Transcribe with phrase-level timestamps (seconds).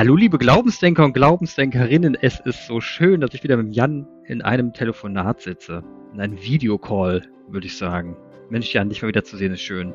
[0.00, 4.40] Hallo liebe Glaubensdenker und Glaubensdenkerinnen, es ist so schön, dass ich wieder mit Jan in
[4.40, 5.84] einem Telefonat sitze.
[6.14, 8.16] In einem Videocall, würde ich sagen.
[8.48, 9.92] Mensch, Jan, dich mal wieder zu sehen, ist schön.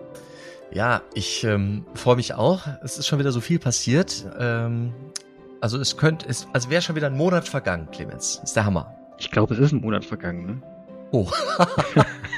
[0.72, 2.68] Ja, ich ähm, freue mich auch.
[2.84, 4.28] Es ist schon wieder so viel passiert.
[4.38, 4.94] Ähm,
[5.60, 8.42] also es könnte, es, also wäre schon wieder ein Monat vergangen, Clemens.
[8.44, 8.94] ist der Hammer.
[9.18, 10.75] Ich glaube, es ist ein Monat vergangen, ne?
[11.12, 11.30] Oh.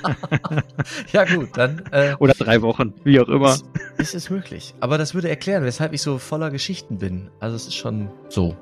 [1.11, 1.83] ja gut, dann.
[1.91, 3.53] Äh, Oder drei Wochen, wie auch immer.
[3.53, 3.65] Ist,
[3.97, 4.75] ist es möglich.
[4.79, 7.29] Aber das würde erklären, weshalb ich so voller Geschichten bin.
[7.39, 8.55] Also es ist schon so.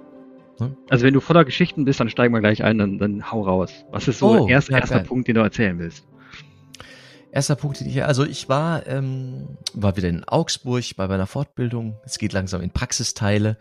[0.60, 0.76] Ne?
[0.90, 3.72] Also wenn du voller Geschichten bist, dann steigen wir gleich ein, dann, dann hau raus.
[3.92, 5.06] Was ist so oh, erst, ja, erster geil.
[5.06, 6.08] Punkt, den du erzählen willst?
[7.32, 11.98] Erster Punkt, den ich, also ich war, ähm, war wieder in Augsburg bei meiner Fortbildung.
[12.06, 13.58] Es geht langsam in Praxisteile.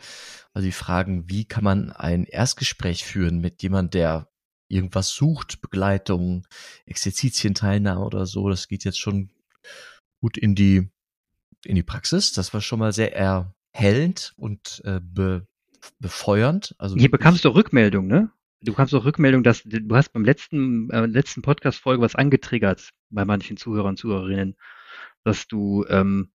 [0.52, 4.28] Also die Fragen, wie kann man ein Erstgespräch führen mit jemand, der
[4.68, 6.46] irgendwas sucht, Begleitung,
[6.86, 8.48] Exerzitienteilnahme oder so.
[8.48, 9.30] Das geht jetzt schon
[10.20, 10.90] gut in die,
[11.64, 12.32] in die Praxis.
[12.32, 15.46] Das war schon mal sehr erhellend und äh, be,
[15.98, 16.74] befeuernd.
[16.78, 18.30] Also Hier bekamst du Rückmeldung, ne?
[18.60, 23.26] Du bekamst auch Rückmeldung, dass du hast beim letzten, äh, letzten Podcast-Folge was angetriggert bei
[23.26, 24.56] manchen Zuhörern und Zuhörerinnen,
[25.22, 26.30] dass du ähm,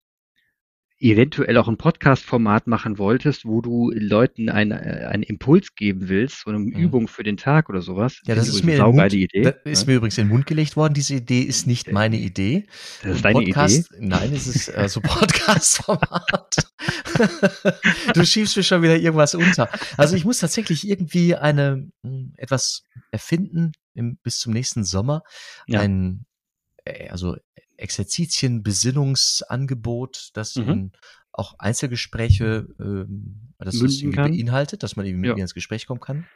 [0.98, 6.40] eventuell auch ein Podcast-Format machen wolltest, wo du Leuten einen, äh, einen Impuls geben willst,
[6.40, 6.72] so eine mhm.
[6.72, 8.20] Übung für den Tag oder sowas.
[8.24, 9.88] Ja, das ist mir, Mund, Idee, das ist ja?
[9.88, 10.94] mir übrigens in den Mund gelegt worden.
[10.94, 12.66] Diese Idee ist nicht meine Idee.
[13.02, 14.06] Das ist deine Podcast, Idee?
[14.06, 16.56] Nein, es ist äh, so Podcast-Format.
[18.14, 19.68] du schiebst mir schon wieder irgendwas unter.
[19.98, 25.22] Also ich muss tatsächlich irgendwie eine hm, etwas erfinden im, bis zum nächsten Sommer.
[25.66, 25.80] Ja.
[25.80, 26.24] Ein
[27.10, 27.36] also
[27.76, 30.92] Exerzitien, Besinnungsangebot, das mhm.
[31.32, 35.34] auch Einzelgespräche ähm, das ist beinhaltet, dass man eben mit ja.
[35.34, 36.26] mir ins Gespräch kommen kann.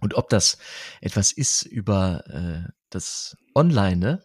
[0.00, 0.58] Und ob das
[1.00, 4.22] etwas ist über äh, das Online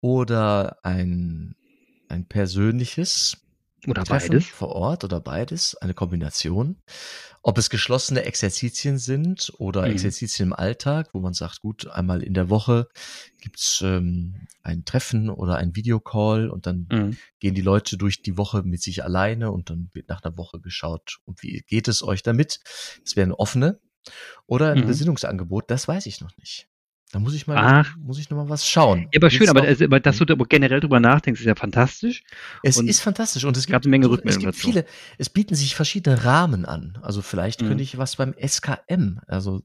[0.00, 1.54] oder ein,
[2.08, 3.36] ein persönliches
[3.86, 6.82] oder Treffen beides vor Ort oder beides, eine Kombination.
[7.42, 9.92] Ob es geschlossene Exerzitien sind oder mhm.
[9.92, 12.88] Exerzitien im Alltag, wo man sagt, gut, einmal in der Woche
[13.40, 17.16] gibt's ähm, ein Treffen oder ein Videocall und dann mhm.
[17.38, 20.60] gehen die Leute durch die Woche mit sich alleine und dann wird nach einer Woche
[20.60, 22.60] geschaut, und wie geht es euch damit?
[23.04, 23.80] Das wäre eine offene.
[24.46, 24.86] Oder ein mhm.
[24.86, 26.68] Besinnungsangebot, das weiß ich noch nicht.
[27.10, 27.96] Da muss ich mal, Ach.
[27.96, 29.08] muss ich noch mal was schauen.
[29.12, 32.22] Ja, aber schön, aber, also, aber dass du generell drüber nachdenkst, ist ja fantastisch.
[32.62, 34.50] Es und ist fantastisch und es gab eine Menge Rückmeldungen.
[34.50, 34.72] Es gibt dazu.
[34.72, 34.86] viele,
[35.16, 36.98] es bieten sich verschiedene Rahmen an.
[37.00, 37.68] Also vielleicht mhm.
[37.68, 39.62] könnte ich was beim SKM, also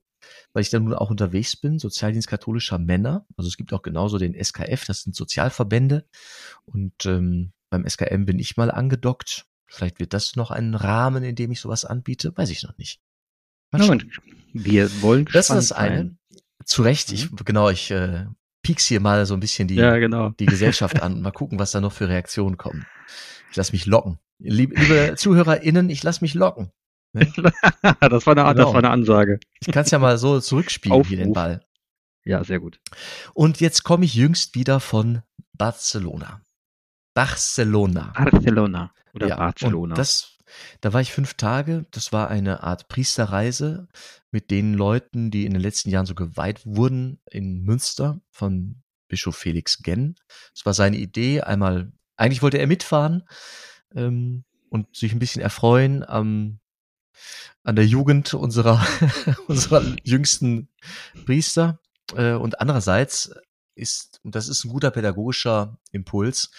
[0.54, 3.26] weil ich da nun auch unterwegs bin, Sozialdienst katholischer Männer.
[3.36, 6.06] Also es gibt auch genauso den SKF, das sind Sozialverbände.
[6.66, 9.48] Und ähm, beim SKM bin ich mal angedockt.
[9.68, 13.02] Vielleicht wird das noch ein Rahmen, in dem ich sowas anbiete, weiß ich noch nicht.
[13.72, 13.82] Mal
[14.54, 15.98] wir wollen Das ist das eine.
[15.98, 16.18] Sein.
[16.66, 17.38] Zu Recht, ich, mhm.
[17.46, 18.26] genau, ich äh,
[18.62, 20.30] pieks hier mal so ein bisschen die, ja, genau.
[20.30, 21.22] die Gesellschaft an.
[21.22, 22.86] Mal gucken, was da noch für Reaktionen kommen.
[23.52, 24.20] Ich lass mich locken.
[24.40, 26.72] Liebe, liebe ZuhörerInnen, ich lass mich locken.
[27.14, 27.32] Ne?
[28.00, 28.54] das, war eine, genau.
[28.54, 29.40] das war eine Ansage.
[29.60, 31.08] Ich kann es ja mal so zurückspielen, Aufruf.
[31.08, 31.64] hier den Ball.
[32.26, 32.80] Ja, sehr gut.
[33.34, 35.22] Und jetzt komme ich jüngst wieder von
[35.54, 36.42] Barcelona.
[37.14, 38.14] Barcelona.
[38.16, 39.94] Barcelona oder ja, Barcelona.
[39.96, 40.33] Das
[40.82, 41.86] da war ich fünf Tage.
[41.92, 43.88] Das war eine Art Priesterreise
[44.32, 49.36] mit den Leuten, die in den letzten Jahren so geweiht wurden in Münster von Bischof
[49.36, 50.16] Felix Genn.
[50.56, 51.42] Es war seine Idee.
[51.42, 53.24] Einmal, eigentlich wollte er mitfahren
[53.96, 56.60] ähm, und sich ein bisschen erfreuen am
[57.64, 58.86] an der Jugend unserer,
[59.48, 60.70] unserer jüngsten
[61.26, 61.80] Priester.
[62.16, 63.34] Äh, und andererseits
[63.76, 66.52] ist, und das ist ein guter pädagogischer Impuls,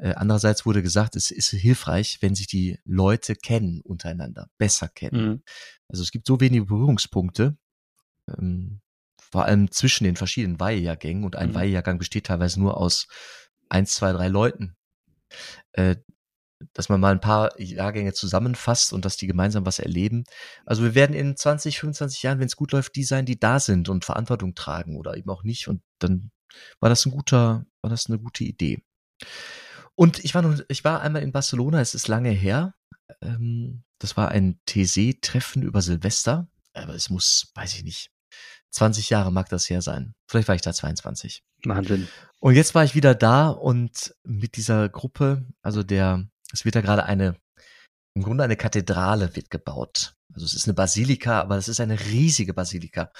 [0.00, 5.28] andererseits wurde gesagt, es ist hilfreich, wenn sich die Leute kennen untereinander, besser kennen.
[5.28, 5.42] Mhm.
[5.88, 7.56] Also es gibt so wenige Berührungspunkte,
[8.28, 8.80] ähm,
[9.18, 11.54] vor allem zwischen den verschiedenen Weihejahrgängen und ein mhm.
[11.54, 13.06] Weihejahrgang besteht teilweise nur aus
[13.68, 14.76] eins, zwei, drei Leuten.
[15.72, 15.96] Äh,
[16.72, 20.24] dass man mal ein paar Jahrgänge zusammenfasst und dass die gemeinsam was erleben.
[20.64, 23.60] Also wir werden in 20, 25 Jahren, wenn es gut läuft, die sein, die da
[23.60, 25.68] sind und Verantwortung tragen oder eben auch nicht.
[25.68, 26.30] Und dann
[26.80, 28.82] war das ein guter, war das eine gute Idee.
[29.96, 32.74] Und ich war noch, ich war einmal in Barcelona, es ist lange her.
[33.20, 36.48] Ähm, das war ein TC-Treffen über Silvester.
[36.72, 38.10] Aber es muss, weiß ich nicht,
[38.70, 40.14] 20 Jahre mag das her sein.
[40.28, 41.44] Vielleicht war ich da 22.
[41.64, 42.08] Wahnsinn.
[42.40, 46.80] Und jetzt war ich wieder da und mit dieser Gruppe, also der, es wird da
[46.80, 47.36] gerade eine,
[48.14, 50.14] im Grunde eine Kathedrale wird gebaut.
[50.34, 53.12] Also es ist eine Basilika, aber es ist eine riesige Basilika.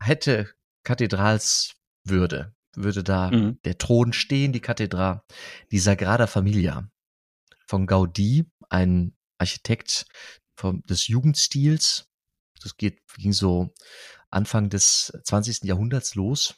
[0.00, 0.50] Hätte
[0.84, 3.58] Kathedralswürde würde da mhm.
[3.64, 5.24] der Thron stehen, die Kathedra,
[5.70, 6.88] die Sagrada Familia
[7.66, 10.06] von Gaudí, ein Architekt
[10.56, 12.08] vom, des Jugendstils.
[12.62, 13.74] Das geht, ging so
[14.30, 15.64] Anfang des 20.
[15.64, 16.54] Jahrhunderts los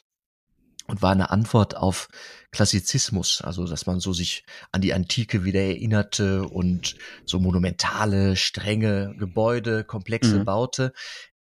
[0.87, 2.07] und war eine Antwort auf
[2.51, 9.13] Klassizismus, also dass man so sich an die Antike wieder erinnerte und so monumentale, strenge
[9.17, 10.45] Gebäude, komplexe Mhm.
[10.45, 10.93] baute.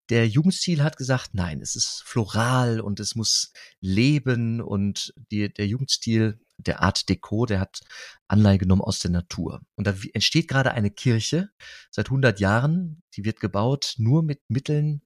[0.09, 5.67] Der Jugendstil hat gesagt, nein, es ist floral und es muss leben und die, der
[5.67, 7.81] Jugendstil, der Art Deco, der hat
[8.29, 9.61] Anleihe genommen aus der Natur.
[9.75, 11.51] Und da entsteht gerade eine Kirche
[11.91, 15.03] seit 100 Jahren, die wird gebaut nur mit Mitteln,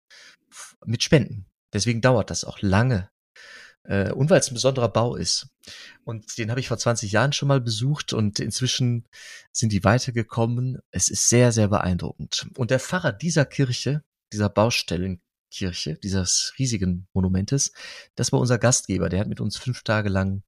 [0.85, 1.47] mit Spenden.
[1.73, 3.11] Deswegen dauert das auch lange.
[3.85, 5.49] Äh, und weil es ein besonderer Bau ist.
[6.05, 9.07] Und den habe ich vor 20 Jahren schon mal besucht und inzwischen
[9.53, 10.79] sind die weitergekommen.
[10.91, 12.49] Es ist sehr, sehr beeindruckend.
[12.57, 17.73] Und der Pfarrer dieser Kirche, dieser Baustellenkirche, dieses riesigen Monumentes,
[18.15, 19.09] das war unser Gastgeber.
[19.09, 20.43] Der hat mit uns fünf Tage lang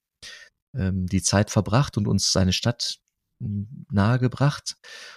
[0.74, 2.98] ähm, die Zeit verbracht und uns seine Stadt
[3.40, 4.76] m, nahegebracht.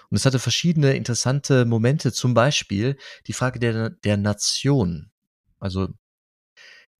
[0.10, 2.98] Und es hatte verschiedene interessante Momente, zum Beispiel
[3.28, 5.12] die Frage der, der Nation.
[5.60, 5.94] Also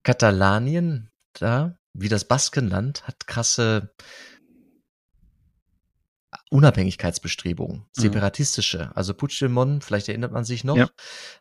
[0.02, 3.94] Katalanien, da, wie das Baskenland, hat krasse
[6.50, 7.84] Unabhängigkeitsbestrebungen, Mhm.
[7.92, 8.92] separatistische.
[8.94, 10.88] Also Puigdemont, vielleicht erinnert man sich noch, Ja.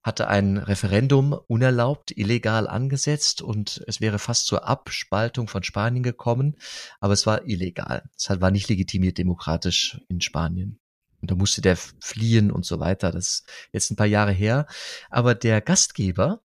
[0.03, 6.55] hatte ein Referendum unerlaubt, illegal angesetzt und es wäre fast zur Abspaltung von Spanien gekommen,
[6.99, 8.03] aber es war illegal.
[8.17, 10.79] Es war nicht legitimiert demokratisch in Spanien.
[11.21, 13.11] Und da musste der fliehen und so weiter.
[13.11, 14.67] Das ist jetzt ein paar Jahre her.
[15.09, 16.41] Aber der Gastgeber,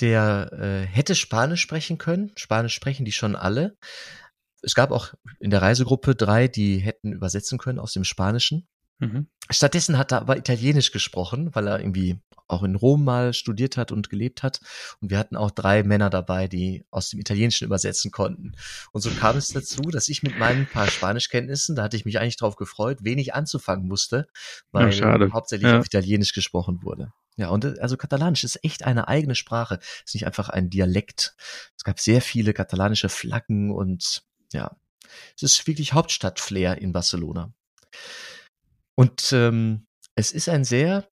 [0.00, 2.32] der äh, hätte Spanisch sprechen können.
[2.36, 3.76] Spanisch sprechen die schon alle.
[4.62, 8.66] Es gab auch in der Reisegruppe drei, die hätten übersetzen können aus dem Spanischen.
[8.98, 9.26] Mhm.
[9.50, 13.90] Stattdessen hat er aber Italienisch gesprochen, weil er irgendwie auch in Rom mal studiert hat
[13.92, 14.60] und gelebt hat.
[15.00, 18.52] Und wir hatten auch drei Männer dabei, die aus dem Italienischen übersetzen konnten.
[18.92, 22.20] Und so kam es dazu, dass ich mit meinen paar Spanischkenntnissen, da hatte ich mich
[22.20, 24.28] eigentlich drauf gefreut, wenig anzufangen musste,
[24.70, 25.30] weil schade.
[25.32, 25.78] hauptsächlich Ja.
[25.80, 27.12] auf Italienisch gesprochen wurde.
[27.36, 29.80] Ja, und also Katalanisch ist echt eine eigene Sprache.
[30.04, 31.34] ist nicht einfach ein Dialekt.
[31.76, 34.76] Es gab sehr viele katalanische Flaggen und ja,
[35.36, 37.52] es ist wirklich Hauptstadt-Flair in Barcelona.
[38.94, 41.08] Und ähm, es ist ein sehr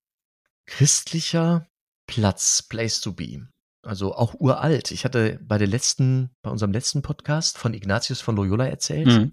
[0.66, 1.68] christlicher
[2.06, 3.48] Platz, Place to be.
[3.82, 4.90] Also auch uralt.
[4.90, 9.06] Ich hatte bei der letzten, bei unserem letzten Podcast von Ignatius von Loyola erzählt.
[9.06, 9.30] Mhm.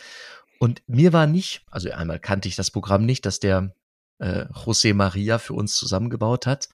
[0.60, 3.76] Und mir war nicht, also einmal kannte ich das Programm nicht, dass der
[4.20, 6.70] äh, José Maria für uns zusammengebaut hat.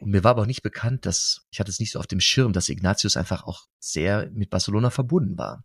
[0.00, 2.20] Und mir war aber auch nicht bekannt, dass, ich hatte es nicht so auf dem
[2.20, 5.64] Schirm, dass Ignatius einfach auch sehr mit Barcelona verbunden war.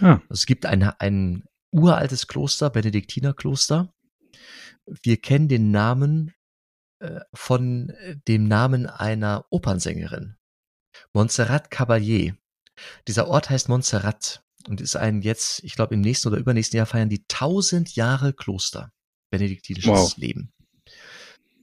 [0.00, 3.92] Ah, es gibt ein, ein uraltes Kloster, Benediktinerkloster.
[4.86, 6.34] Wir kennen den Namen
[7.00, 10.36] äh, von äh, dem Namen einer Opernsängerin.
[11.12, 12.36] Montserrat Caballé.
[13.06, 16.86] Dieser Ort heißt Montserrat und ist ein jetzt, ich glaube im nächsten oder übernächsten Jahr
[16.86, 18.92] feiern die 1000 Jahre Kloster,
[19.30, 20.16] benediktinisches Wow.
[20.16, 20.52] Leben.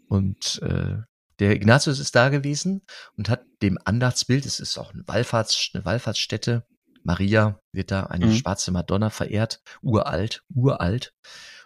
[0.07, 0.97] Und äh,
[1.39, 2.85] der Ignatius ist da gewesen
[3.15, 6.67] und hat dem Andachtsbild, es ist auch eine, Wallfahrts, eine Wallfahrtsstätte,
[7.03, 8.35] Maria wird da, eine Mhm.
[8.35, 11.13] schwarze Madonna verehrt, uralt, uralt.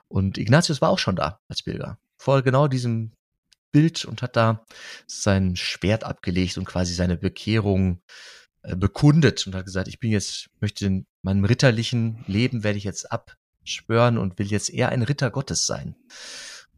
[0.08, 3.12] Und Ignatius war auch schon da als Pilger, vor genau diesem
[3.72, 4.64] Bild und hat da
[5.08, 8.02] sein Schwert abgelegt und quasi seine Bekehrung
[8.62, 12.84] äh, bekundet und hat gesagt, ich bin jetzt, möchte in meinem ritterlichen Leben werde ich
[12.86, 15.96] jetzt abschwören und will jetzt eher ein Ritter Gottes sein.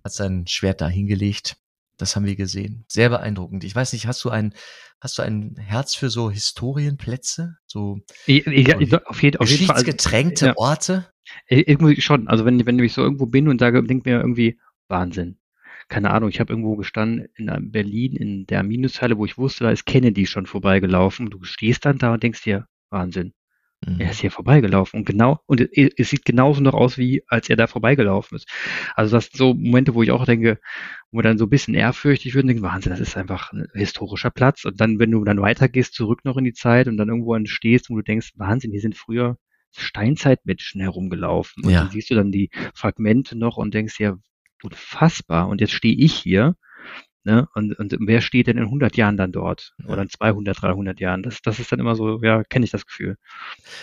[0.04, 1.57] Hat sein Schwert da hingelegt.
[1.97, 2.85] Das haben wir gesehen.
[2.88, 3.63] Sehr beeindruckend.
[3.63, 4.53] Ich weiß nicht, hast du ein,
[4.99, 7.57] hast du ein Herz für so Historienplätze?
[7.65, 9.75] So ich, ich, ich, auf, jeden, auf jeden Fall.
[9.75, 10.53] Also, geschichtsgetränkte ja.
[10.57, 11.11] Orte?
[11.47, 12.27] Äh, Irgendwie schon.
[12.27, 15.39] Also wenn, wenn ich so irgendwo bin und sage, denke mir irgendwie, Wahnsinn.
[15.89, 19.71] Keine Ahnung, ich habe irgendwo gestanden in Berlin in der Minushalle, wo ich wusste, da
[19.71, 21.30] ist Kennedy schon vorbeigelaufen.
[21.30, 23.33] Du stehst dann da und denkst dir, Wahnsinn,
[23.86, 24.00] Mhm.
[24.00, 25.00] er ist hier vorbeigelaufen.
[25.00, 28.48] Und genau, und es, sieht genauso noch aus, wie als er da vorbeigelaufen ist.
[28.96, 30.60] Also das sind so Momente, wo ich auch denke,
[31.12, 33.68] wo man dann so ein bisschen ehrfürchtig wird und denkt, Wahnsinn, das ist einfach ein
[33.74, 34.66] historischer Platz.
[34.66, 37.90] Und dann, wenn du dann weitergehst, zurück noch in die Zeit und dann irgendwo stehst
[37.90, 39.38] und du denkst, Wahnsinn, hier sind früher
[39.76, 41.64] Steinzeitmenschen herumgelaufen.
[41.64, 41.81] Und Ja.
[41.81, 44.18] dann siehst du dann die Fragmente noch und denkst dir,
[44.64, 45.48] unfassbar.
[45.50, 46.56] Und jetzt stehe ich hier.
[47.24, 47.47] Ne?
[47.54, 49.74] Und, und wer steht denn in 100 Jahren dann dort?
[49.86, 51.24] Oder in 200, 300 Jahren?
[51.24, 53.18] Das, das ist dann immer so, ja, kenne ich das Gefühl.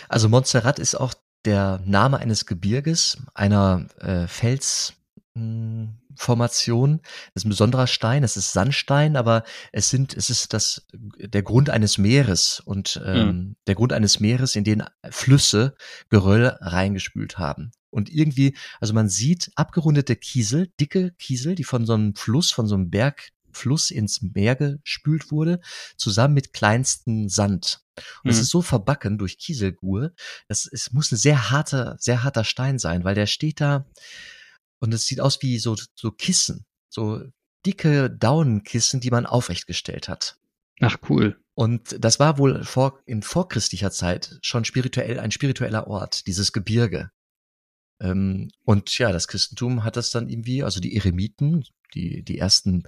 [0.09, 1.13] Also Montserrat ist auch
[1.45, 6.99] der Name eines Gebirges, einer äh, Felsformation.
[7.33, 11.43] Das ist ein besonderer Stein, es ist Sandstein, aber es sind, es ist das der
[11.43, 15.75] Grund eines Meeres und ähm, der Grund eines Meeres, in den Flüsse
[16.09, 17.71] Geröll reingespült haben.
[17.95, 22.67] Und irgendwie, also man sieht abgerundete Kiesel, dicke Kiesel, die von so einem Fluss, von
[22.67, 25.61] so einem Bergfluss ins Meer gespült wurde,
[25.95, 27.81] zusammen mit kleinsten Sand.
[28.23, 28.41] Und es Mhm.
[28.41, 30.11] ist so verbacken durch Kieselgur,
[30.49, 33.85] das es muss ein sehr harter, sehr harter Stein sein, weil der steht da
[34.79, 37.21] und es sieht aus wie so, so Kissen, so
[37.65, 40.37] dicke Daunenkissen, die man aufrechtgestellt hat.
[40.81, 41.39] Ach, cool.
[41.53, 47.11] Und das war wohl vor, in vorchristlicher Zeit schon spirituell, ein spiritueller Ort, dieses Gebirge.
[47.99, 52.83] Ähm, und ja, das Christentum hat das dann irgendwie, also die Eremiten, die, die ersten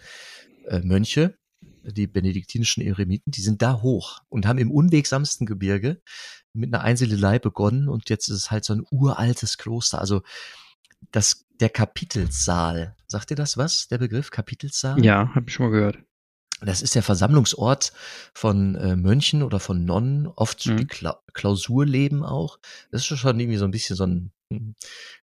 [0.68, 1.38] äh, Mönche,
[1.84, 6.02] die benediktinischen Eremiten, die sind da hoch und haben im unwegsamsten Gebirge
[6.54, 10.00] mit einer Einsiedelei begonnen und jetzt ist es halt so ein uraltes Kloster.
[10.00, 10.22] Also
[11.12, 15.04] das, der Kapitelsaal, sagt ihr das was, der Begriff Kapitelsaal?
[15.04, 16.00] Ja, habe ich schon mal gehört.
[16.60, 17.94] Das ist der Versammlungsort
[18.34, 20.78] von äh, Mönchen oder von Nonnen, oft mhm.
[20.78, 22.58] die Kla Klausurleben auch.
[22.90, 24.32] Das ist schon irgendwie so ein bisschen so ein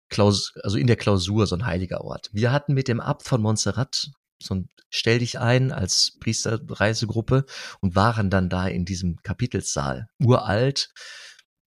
[0.08, 2.30] Klaus, also in der Klausur so ein heiliger Ort.
[2.32, 4.10] Wir hatten mit dem Abt von Montserrat
[4.42, 7.46] so ein Stell dich ein als Priesterreisegruppe
[7.80, 10.06] und waren dann da in diesem Kapitelsaal.
[10.22, 10.92] Uralt.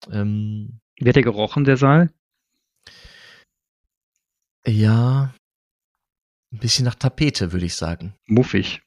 [0.09, 2.13] Ähm, Wird der gerochen, der Saal?
[4.65, 5.33] Ja,
[6.53, 8.15] ein bisschen nach Tapete, würde ich sagen.
[8.25, 8.81] Muffig.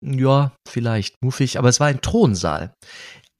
[0.00, 2.74] Ja, vielleicht muffig, aber es war ein Thronsaal.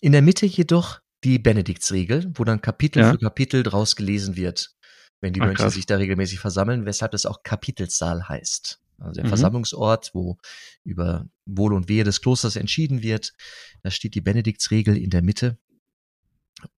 [0.00, 3.12] In der Mitte jedoch die Benediktsregel, wo dann Kapitel ja.
[3.12, 4.74] für Kapitel draus gelesen wird,
[5.20, 5.74] wenn die Ach, Mönche krass.
[5.74, 8.80] sich da regelmäßig versammeln, weshalb das auch Kapitelsaal heißt.
[8.98, 9.28] Also der mhm.
[9.28, 10.38] Versammlungsort, wo
[10.84, 13.32] über Wohl und Wehe des Klosters entschieden wird.
[13.82, 15.58] Da steht die Benediktsregel in der Mitte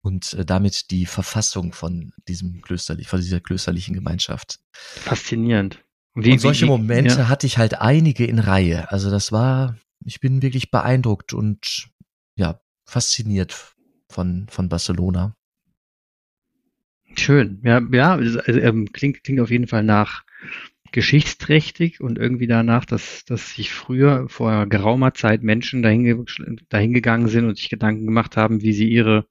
[0.00, 4.60] und äh, damit die Verfassung von diesem klösterlich, von dieser klösterlichen Gemeinschaft.
[4.72, 5.80] Faszinierend.
[6.14, 7.28] Wie, und solche wie, Momente ja.
[7.28, 8.90] hatte ich halt einige in Reihe.
[8.90, 11.88] Also das war, ich bin wirklich beeindruckt und
[12.36, 13.74] ja, fasziniert
[14.14, 15.36] von, von Barcelona.
[17.16, 17.60] Schön.
[17.62, 20.24] Ja, ja, also, ähm, klingt, klingt auf jeden Fall nach
[20.92, 26.24] geschichtsträchtig und irgendwie danach, dass, dass sich früher vor geraumer Zeit Menschen dahin,
[26.68, 29.26] dahin gegangen sind und sich Gedanken gemacht haben, wie sie ihre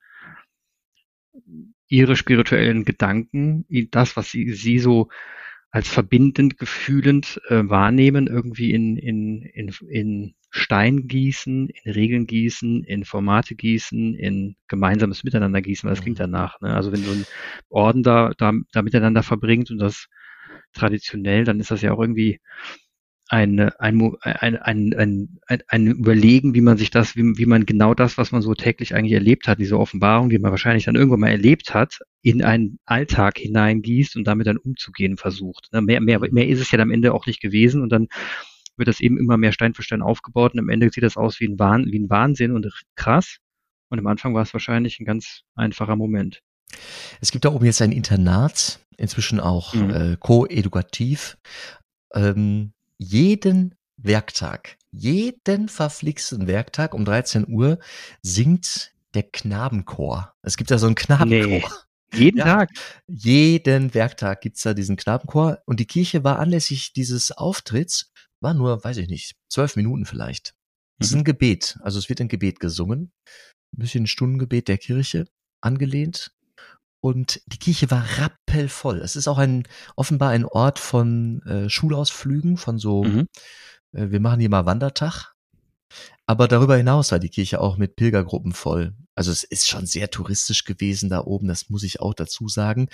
[1.87, 5.09] ihre spirituellen Gedanken, das, was sie, sie so
[5.73, 12.83] als verbindend, gefühlend äh, wahrnehmen, irgendwie in, in, in, in Stein gießen, in Regeln gießen,
[12.83, 16.31] in Formate gießen, in gemeinsames Miteinander gießen, weil das klingt mhm.
[16.31, 16.61] danach.
[16.61, 16.75] Ne?
[16.75, 17.25] Also wenn so ein
[17.69, 20.09] Orden da, da, da miteinander verbringt und das
[20.73, 22.39] traditionell, dann ist das ja auch irgendwie
[23.29, 24.93] ein, ein, ein, ein,
[25.47, 28.53] ein, ein Überlegen, wie man sich das, wie, wie man genau das, was man so
[28.53, 32.43] täglich eigentlich erlebt hat, diese Offenbarung, die man wahrscheinlich dann irgendwann mal erlebt hat, in
[32.43, 35.69] einen Alltag hineingießt und damit dann umzugehen versucht.
[35.71, 38.07] Ne, mehr, mehr, mehr ist es ja am Ende auch nicht gewesen und dann
[38.75, 41.39] wird das eben immer mehr Stein für Stein aufgebaut und am Ende sieht das aus
[41.39, 43.37] wie ein, Wahn, wie ein Wahnsinn und krass.
[43.89, 46.41] Und am Anfang war es wahrscheinlich ein ganz einfacher Moment.
[47.21, 49.89] Es gibt da oben jetzt ein Internat, inzwischen auch mhm.
[49.91, 51.37] äh, co-edukativ.
[52.13, 57.79] Ähm, jeden Werktag, jeden verflixten Werktag um 13 Uhr
[58.21, 60.33] singt der Knabenchor.
[60.41, 61.47] Es gibt da so einen Knabenchor.
[61.47, 61.63] Nee.
[62.13, 62.69] Jeden ja, Tag?
[63.07, 65.59] Jeden Werktag gibt's da diesen Knabenchor.
[65.65, 70.53] Und die Kirche war anlässlich dieses Auftritts, war nur, weiß ich nicht, zwölf Minuten vielleicht.
[70.99, 71.21] Es ist mhm.
[71.21, 71.77] ein Gebet.
[71.81, 73.11] Also es wird ein Gebet gesungen.
[73.73, 75.25] Ein bisschen ein Stundengebet der Kirche
[75.61, 76.31] angelehnt.
[77.03, 78.99] Und die Kirche war rappelvoll.
[78.99, 79.67] Es ist auch ein
[79.97, 83.27] offenbar ein Ort von äh, Schulausflügen, von so, mhm.
[83.91, 85.33] äh, wir machen hier mal Wandertag.
[86.25, 88.95] Aber darüber hinaus war die Kirche auch mit Pilgergruppen voll.
[89.15, 92.87] Also es ist schon sehr touristisch gewesen da oben, das muss ich auch dazu sagen.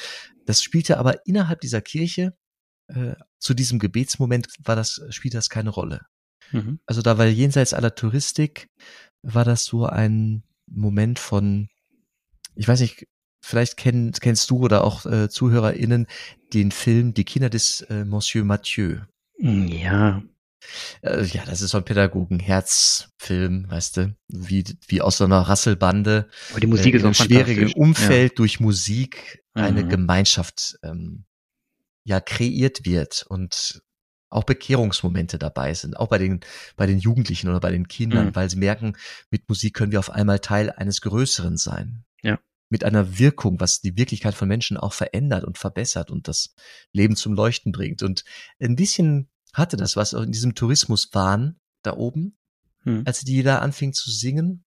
[0.48, 2.36] Das spielte aber innerhalb dieser Kirche
[2.88, 6.02] äh, zu diesem Gebetsmoment war das spielte das keine Rolle.
[6.52, 6.80] Mhm.
[6.88, 8.72] Also da war jenseits aller Touristik
[9.22, 11.70] war das so ein Moment von
[12.56, 13.08] ich weiß nicht,
[13.42, 16.08] vielleicht kenn, kennst du oder auch äh, ZuhörerInnen
[16.54, 19.00] den Film Die Kinder des äh, Monsieur Mathieu.
[19.40, 20.22] Hm, ja.
[21.02, 26.30] Äh, ja, das ist so ein Pädagogen-Herzfilm, weißt du, wie, wie aus so einer Rasselbande.
[26.52, 28.36] Aber die Musik äh, ist auch schwierigen Umfeld ja.
[28.36, 29.90] durch Musik eine mhm.
[29.90, 31.26] Gemeinschaft ähm,
[32.04, 33.82] ja kreiert wird und
[34.30, 36.42] auch Bekehrungsmomente dabei sind, auch bei den,
[36.76, 38.36] bei den Jugendlichen oder bei den Kindern, mhm.
[38.36, 38.96] weil sie merken,
[39.32, 42.04] mit Musik können wir auf einmal Teil eines Größeren sein.
[42.22, 42.38] Ja
[42.70, 46.54] mit einer Wirkung, was die Wirklichkeit von Menschen auch verändert und verbessert und das
[46.94, 48.04] Leben zum Leuchten bringt.
[48.04, 48.24] Und
[48.60, 52.38] ein bisschen hatte das was in diesem Tourismuswahn da oben,
[52.84, 53.04] hm.
[53.06, 54.64] als die da anfing zu singen,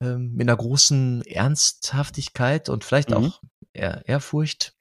[0.00, 3.16] ähm, mit einer großen Ernsthaftigkeit und vielleicht mhm.
[3.16, 4.74] auch Ehr Ehrfurcht.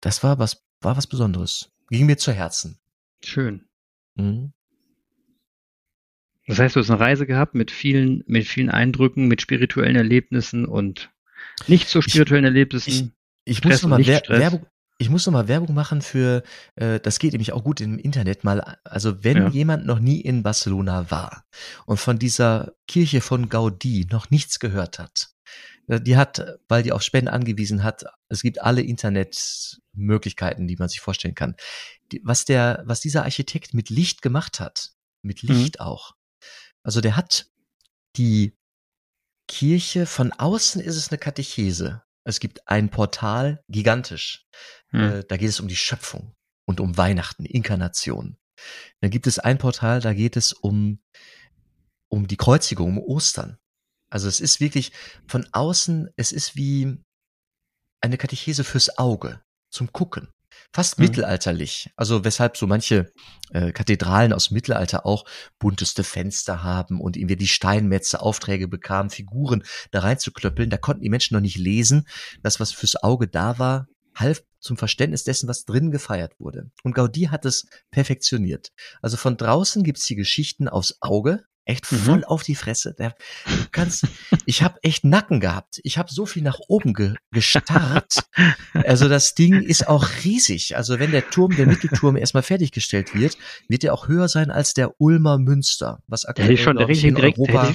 [0.00, 1.72] Das war was, war was Besonderes.
[1.90, 2.78] Ging mir zu Herzen.
[3.24, 3.68] Schön.
[4.16, 4.52] Mhm.
[6.46, 10.64] Das heißt, du hast eine Reise gehabt mit vielen, mit vielen Eindrücken, mit spirituellen Erlebnissen
[10.64, 11.10] und
[11.66, 13.14] nicht so spirituellen Erlebnissen.
[13.44, 14.66] Ich, ich muss noch mal Wer Werbung,
[14.98, 16.42] ich muss noch mal Werbung machen für,
[16.76, 19.48] äh, das geht nämlich auch gut im Internet mal, also wenn ja.
[19.48, 21.44] jemand noch nie in Barcelona war
[21.84, 25.28] und von dieser Kirche von Gaudí noch nichts gehört hat,
[25.88, 30.88] äh, die hat, weil die auf Spenden angewiesen hat, es gibt alle Internetmöglichkeiten, die man
[30.88, 31.56] sich vorstellen kann.
[32.12, 35.54] Die, was der, was dieser Architekt mit Licht gemacht hat, mit mhm.
[35.54, 35.86] Licht mhm.
[35.86, 36.12] auch.
[36.82, 37.46] Also der hat
[38.16, 38.55] die
[39.48, 42.02] Kirche, von außen ist es eine Katechese.
[42.24, 44.46] Es gibt ein Portal, gigantisch.
[44.88, 45.00] Hm.
[45.00, 46.34] Äh, da geht es um die Schöpfung
[46.66, 48.36] und um Weihnachten, Inkarnation.
[49.00, 51.00] Dann gibt es ein Portal, da geht es um,
[52.08, 53.58] um die Kreuzigung, um Ostern.
[54.10, 54.92] Also es ist wirklich
[55.26, 56.98] von außen, es ist wie
[58.00, 60.28] eine Katechese fürs Auge, zum Gucken.
[60.72, 61.04] Fast Mhm.
[61.06, 61.90] mittelalterlich.
[61.96, 63.12] Also weshalb so manche
[63.50, 65.24] äh, Kathedralen aus dem Mittelalter auch
[65.58, 70.70] bunteste Fenster haben und irgendwie die Steinmetze Aufträge bekamen, Figuren da reinzuklöppeln.
[70.70, 72.06] Da konnten die Menschen noch nicht lesen.
[72.42, 76.70] Das, was fürs Auge da war, half zum Verständnis dessen, was drin gefeiert wurde.
[76.82, 78.70] Und Gaudí hat es perfektioniert.
[79.02, 81.96] Also von draußen gibt's die Geschichten aufs Auge, echt Mhm.
[81.96, 82.94] voll auf die Fresse.
[82.98, 83.10] Der,
[83.44, 84.06] du kannst,
[84.46, 85.80] ich habe echt Nacken gehabt.
[85.82, 88.24] Ich habe so viel nach oben ge, gestarrt.
[88.72, 90.76] Also das Ding ist auch riesig.
[90.76, 93.36] Also wenn der Turm, der Mittelturm erstmal fertiggestellt wird,
[93.68, 97.14] wird er auch höher sein als der Ulmer Münster, was aktuell ich schon ich, in
[97.14, 97.74] direkt, Europa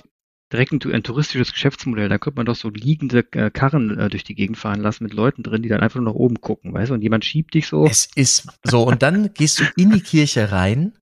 [0.52, 2.10] direkt ein, ein touristisches Geschäftsmodell.
[2.10, 5.14] Da könnte man doch so liegende äh, Karren äh, durch die Gegend fahren lassen mit
[5.14, 6.94] Leuten drin, die dann einfach nur nach oben gucken, weißt du?
[6.96, 7.86] Und jemand schiebt dich so.
[7.86, 8.84] Es ist so.
[8.84, 10.94] Und dann gehst du in die Kirche rein.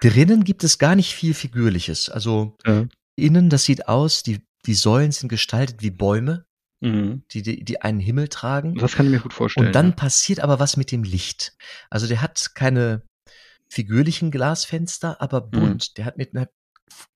[0.00, 2.08] Drinnen gibt es gar nicht viel Figürliches.
[2.08, 2.86] Also Äh,
[3.16, 6.44] innen, das sieht aus, die, die Säulen sind gestaltet wie Bäume,
[6.80, 7.22] mhm.
[7.32, 8.74] die, die, die einen Himmel tragen.
[8.76, 9.66] Das kann ich mir gut vorstellen.
[9.68, 9.94] Und dann ja.
[9.94, 11.56] passiert aber was mit dem Licht.
[11.90, 13.02] Also der hat keine
[13.68, 15.50] figürlichen Glasfenster, aber Mhm.
[15.50, 15.96] bunt.
[15.98, 16.48] Der hat mit einer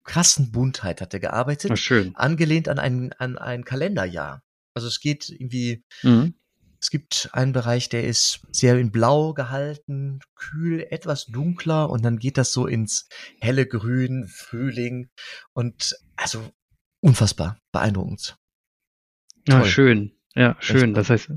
[0.05, 2.15] krassen Buntheit hat er gearbeitet, Na schön.
[2.17, 4.43] angelehnt an ein, an ein Kalenderjahr.
[4.75, 6.35] Also es geht irgendwie, Mhm.
[6.81, 12.19] Es gibt einen Bereich, der ist sehr in Blau gehalten, kühl, etwas dunkler und dann
[12.19, 13.09] geht das so ins
[13.41, 15.11] helle Grün, Frühling
[15.53, 16.43] und also
[17.01, 18.37] unfassbar beeindruckend.
[19.47, 19.69] Ja, Toll.
[19.69, 20.13] schön.
[20.35, 20.95] Ja, schön.
[20.95, 21.31] Das heißt,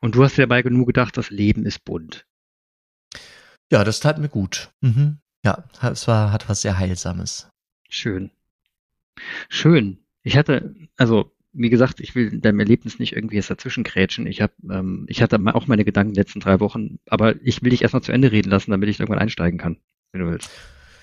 [0.00, 2.26] und du hast dir dabei genug gedacht, das Leben ist bunt.
[3.70, 4.70] Ja, das tat mir gut.
[4.80, 5.18] Mhm.
[5.44, 7.48] Ja, es war, hat was sehr Heilsames.
[7.88, 8.30] Schön.
[9.48, 10.04] Schön.
[10.22, 14.26] Ich hatte, also, wie gesagt, ich will deinem Erlebnis nicht irgendwie jetzt dazwischen krätschen.
[14.26, 17.62] Ich habe, ähm, ich hatte auch meine Gedanken in den letzten drei Wochen, aber ich
[17.62, 19.78] will dich erstmal zu Ende reden lassen, damit ich irgendwann einsteigen kann,
[20.12, 20.50] wenn du willst.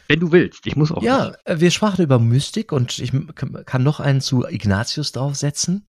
[0.08, 0.66] Wenn du willst.
[0.68, 1.40] Ich muss auch Ja, nicht.
[1.46, 3.12] äh, wir sprachen über Mystik und ich
[3.66, 5.86] kann noch einen zu Ignatius draufsetzen.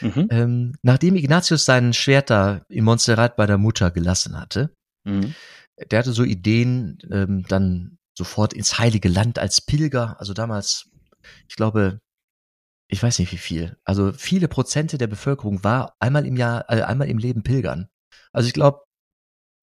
[0.00, 0.28] Mhm.
[0.30, 4.70] Ähm, nachdem Ignatius sein Schwert da in Montserrat bei der Mutter gelassen hatte,
[5.04, 5.34] Mhm.
[5.90, 10.90] der hatte so Ideen, ähm, dann sofort ins Heilige Land als Pilger, also damals,
[11.48, 11.98] ich glaube,
[12.88, 16.82] ich weiß nicht wie viel, also viele Prozente der Bevölkerung war einmal im Jahr, äh,
[16.82, 17.88] einmal im Leben Pilgern.
[18.32, 18.80] Also ich glaube,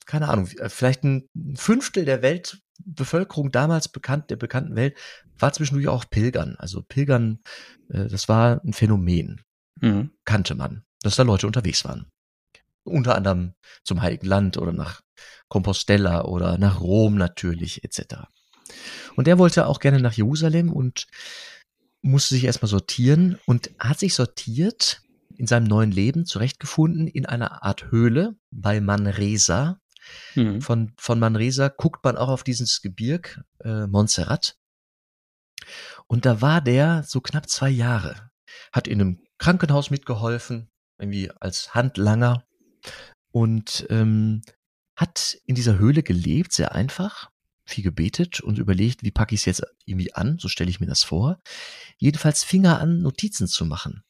[0.06, 4.98] keine Ahnung, äh, vielleicht ein Fünftel der Weltbevölkerung damals bekannt, der bekannten Welt,
[5.38, 6.56] war zwischendurch auch Pilgern.
[6.58, 7.40] Also Pilgern,
[7.90, 9.42] äh, das war ein Phänomen,
[9.82, 10.12] Mhm.
[10.26, 12.08] kannte man, dass da Leute unterwegs waren.
[12.84, 15.02] Unter anderem zum Heiligen Land oder nach
[15.48, 18.28] Compostela oder nach Rom natürlich, etc.
[19.16, 21.08] Und er wollte auch gerne nach Jerusalem und
[22.04, 25.02] musste sich erstmal sortieren und hat sich sortiert
[25.38, 29.80] in seinem neuen Leben zurechtgefunden in einer Art Höhle bei Manresa.
[30.36, 30.62] Mhm.
[30.62, 34.58] Von, von Manresa guckt man auch auf dieses Gebirg, äh, Montserrat.
[36.08, 38.30] Und da war der so knapp zwei Jahre,
[38.72, 42.46] hat in einem Krankenhaus mitgeholfen, irgendwie als Handlanger
[43.32, 44.42] und ähm,
[44.96, 47.32] hat in dieser Höhle gelebt, sehr einfach,
[47.66, 50.88] viel gebetet und überlegt, wie packe ich es jetzt irgendwie an, so stelle ich mir
[50.88, 51.42] das vor.
[51.98, 54.04] Jedenfalls fing er an, Notizen zu machen.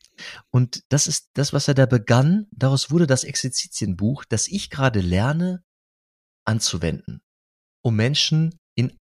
[0.52, 2.48] Und das ist das, was er da begann.
[2.52, 5.64] Daraus wurde das Exerzitienbuch, das ich gerade lerne,
[6.46, 7.22] anzuwenden,
[7.82, 8.98] um Menschen in,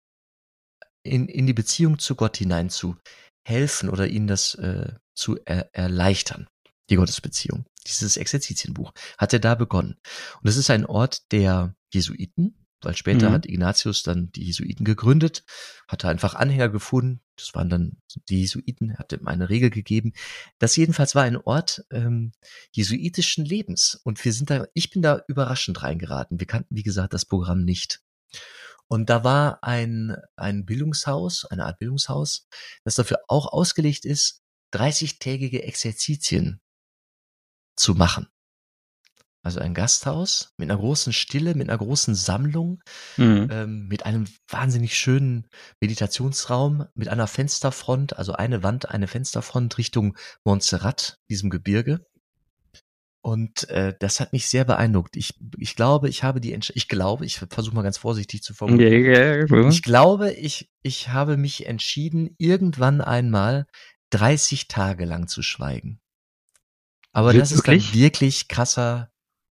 [1.03, 2.97] in, in die Beziehung zu Gott hinein zu
[3.45, 6.47] helfen oder ihnen das äh, zu er, erleichtern,
[6.89, 7.65] die Gottesbeziehung.
[7.85, 9.97] Dieses Exerzitienbuch hat er da begonnen.
[10.41, 13.33] Und es ist ein Ort der Jesuiten, weil später Mhm.
[13.33, 15.43] hat Ignatius dann die Jesuiten gegründet,
[15.89, 17.97] hatte einfach Anhänger gefunden, das waren dann
[18.29, 20.13] die Jesuiten, hat ihm eine Regel gegeben.
[20.57, 22.31] Das jedenfalls war ein Ort ähm,
[22.71, 23.99] jesuitischen Lebens.
[24.05, 26.39] Und wir sind da, ich bin da überraschend reingeraten.
[26.39, 27.99] Wir kannten, wie gesagt, das Programm nicht.
[28.87, 32.47] Und da war ein, ein Bildungshaus, eine Art Bildungshaus,
[32.85, 36.61] das dafür auch ausgelegt ist, 30-tägige Exerzitien
[37.75, 38.29] zu machen.
[39.47, 42.81] Also ein Gasthaus mit einer großen Stille, mit einer großen Sammlung,
[43.15, 43.47] Mhm.
[43.49, 45.47] ähm, mit einem wahnsinnig schönen
[45.79, 52.05] Meditationsraum, mit einer Fensterfront, also eine Wand, eine Fensterfront Richtung Montserrat, diesem Gebirge.
[53.21, 55.15] Und äh, das hat mich sehr beeindruckt.
[55.15, 58.53] Ich, ich glaube, ich habe die, Entsch ich glaube, ich versuche mal ganz vorsichtig zu
[58.53, 58.91] formulieren.
[59.71, 63.65] Ich glaube, ich, ich habe mich entschieden, irgendwann einmal
[64.09, 65.99] 30 Tage lang zu schweigen.
[67.13, 67.91] Aber Wird das ist wirklich?
[67.91, 69.09] dann wirklich krasser.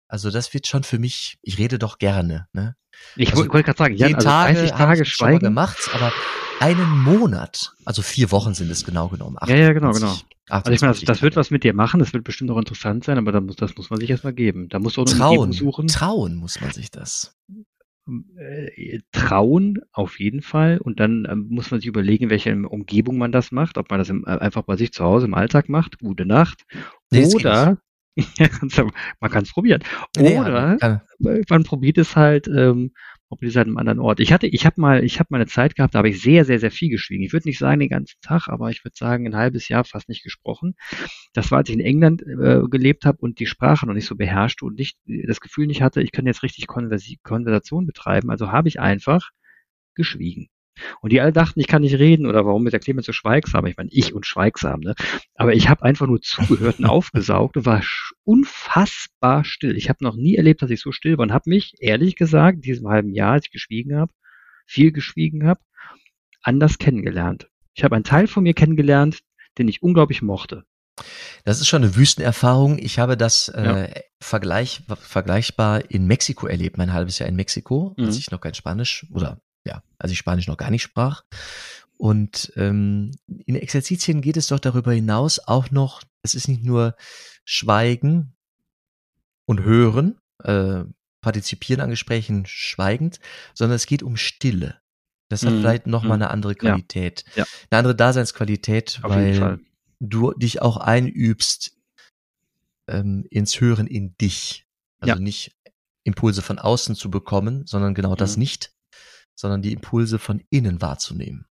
[0.07, 2.75] Also das wird schon für mich, ich rede doch gerne, ne?
[3.15, 5.45] Ich Also, wollte gerade sagen, Jan, also Tage 30 habe Tage ich schon mal Schweigen.
[5.45, 6.13] gemacht, aber
[6.59, 9.37] einen Monat, also vier Wochen sind es genau genommen.
[9.47, 12.13] Ja, ja, genau, 28 Also ich meine, das, das, wird was mit dir machen, das
[12.13, 14.69] wird bestimmt auch interessant sein, aber muss, das muss man sich erstmal geben.
[14.69, 15.87] Da muss auch trauen, suchen.
[15.87, 17.35] Trauen muss man sich das.
[18.37, 23.17] Äh, trauen auf jeden Fall und dann ähm, muss man sich überlegen, in welcher Umgebung
[23.17, 25.69] man das macht, ob man das im, äh, einfach bei sich zu Hause im Alltag
[25.69, 26.65] macht, gute Nacht,
[27.09, 27.79] nee, oder
[29.19, 29.83] man kann es probieren.
[30.17, 30.77] Oder
[31.19, 32.91] nee, man probiert es halt ähm,
[33.29, 34.19] ob die an einem anderen Ort.
[34.19, 36.45] Ich hatte, ich habe mal, ich habe mal eine Zeit gehabt, da habe ich sehr,
[36.45, 37.23] sehr, sehr viel geschwiegen.
[37.23, 40.09] Ich würde nicht sagen den ganzen Tag, aber ich würde sagen ein halbes Jahr fast
[40.09, 40.75] nicht gesprochen.
[41.33, 44.15] Das war, als ich in England äh, gelebt habe und die Sprache noch nicht so
[44.15, 48.29] beherrschte und nicht das Gefühl nicht hatte, ich kann jetzt richtig Konversi Konversation betreiben.
[48.29, 49.31] Also habe ich einfach
[49.95, 50.49] geschwiegen.
[51.01, 53.65] Und die alle dachten, ich kann nicht reden oder warum ist der Clemens so schweigsam?
[53.65, 54.95] Ich meine, ich und schweigsam, ne?
[55.35, 57.81] Aber ich habe einfach nur zugehört und aufgesaugt und war
[58.23, 59.77] unfassbar still.
[59.77, 62.57] Ich habe noch nie erlebt, dass ich so still war und habe mich, ehrlich gesagt,
[62.57, 64.11] in diesem halben Jahr, als ich geschwiegen habe,
[64.65, 65.61] viel geschwiegen habe,
[66.41, 67.47] anders kennengelernt.
[67.73, 69.19] Ich habe einen Teil von mir kennengelernt,
[69.57, 70.65] den ich unglaublich mochte.
[71.43, 72.79] Das ist schon eine Wüstenerfahrung.
[72.79, 74.01] Ich habe das äh, ja.
[74.19, 78.05] vergleich, vergleichbar in Mexiko erlebt, mein halbes Jahr in Mexiko, mhm.
[78.05, 81.23] als ich noch kein Spanisch oder ja, als ich Spanisch noch gar nicht sprach.
[81.97, 83.11] Und ähm,
[83.45, 86.95] in Exerzitien geht es doch darüber hinaus auch noch, es ist nicht nur
[87.45, 88.35] Schweigen
[89.45, 90.83] und Hören, äh,
[91.21, 93.19] partizipieren an Gesprächen schweigend,
[93.53, 94.79] sondern es geht um Stille.
[95.29, 97.23] Das hat mm, vielleicht nochmal mm, eine andere Qualität.
[97.35, 97.49] Ja, ja.
[97.69, 99.59] Eine andere Daseinsqualität, Auf weil
[99.99, 101.77] du dich auch einübst
[102.87, 104.67] ähm, ins Hören in dich.
[104.99, 105.19] Also ja.
[105.19, 105.55] nicht
[106.03, 108.41] Impulse von außen zu bekommen, sondern genau das mhm.
[108.41, 108.74] nicht,
[109.35, 111.45] sondern die Impulse von innen wahrzunehmen.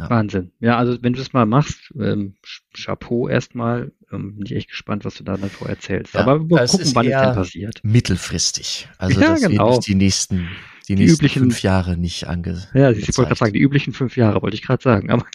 [0.00, 0.08] Ja.
[0.08, 0.52] Wahnsinn.
[0.60, 2.34] Ja, also wenn du es mal machst, ähm,
[2.74, 6.14] Chapeau erstmal, ähm, bin ich echt gespannt, was du da davor erzählst.
[6.14, 7.80] Ja, Aber wir gucken, wann es denn passiert.
[7.82, 8.88] Mittelfristig.
[8.96, 9.72] Also ja, das genau.
[9.72, 10.48] wird die nächsten,
[10.88, 12.66] die, die nächsten üblichen, fünf Jahre nicht ange.
[12.72, 15.10] Ja, ich wollte gerade sagen, die üblichen fünf Jahre wollte ich gerade sagen.
[15.10, 15.26] Aber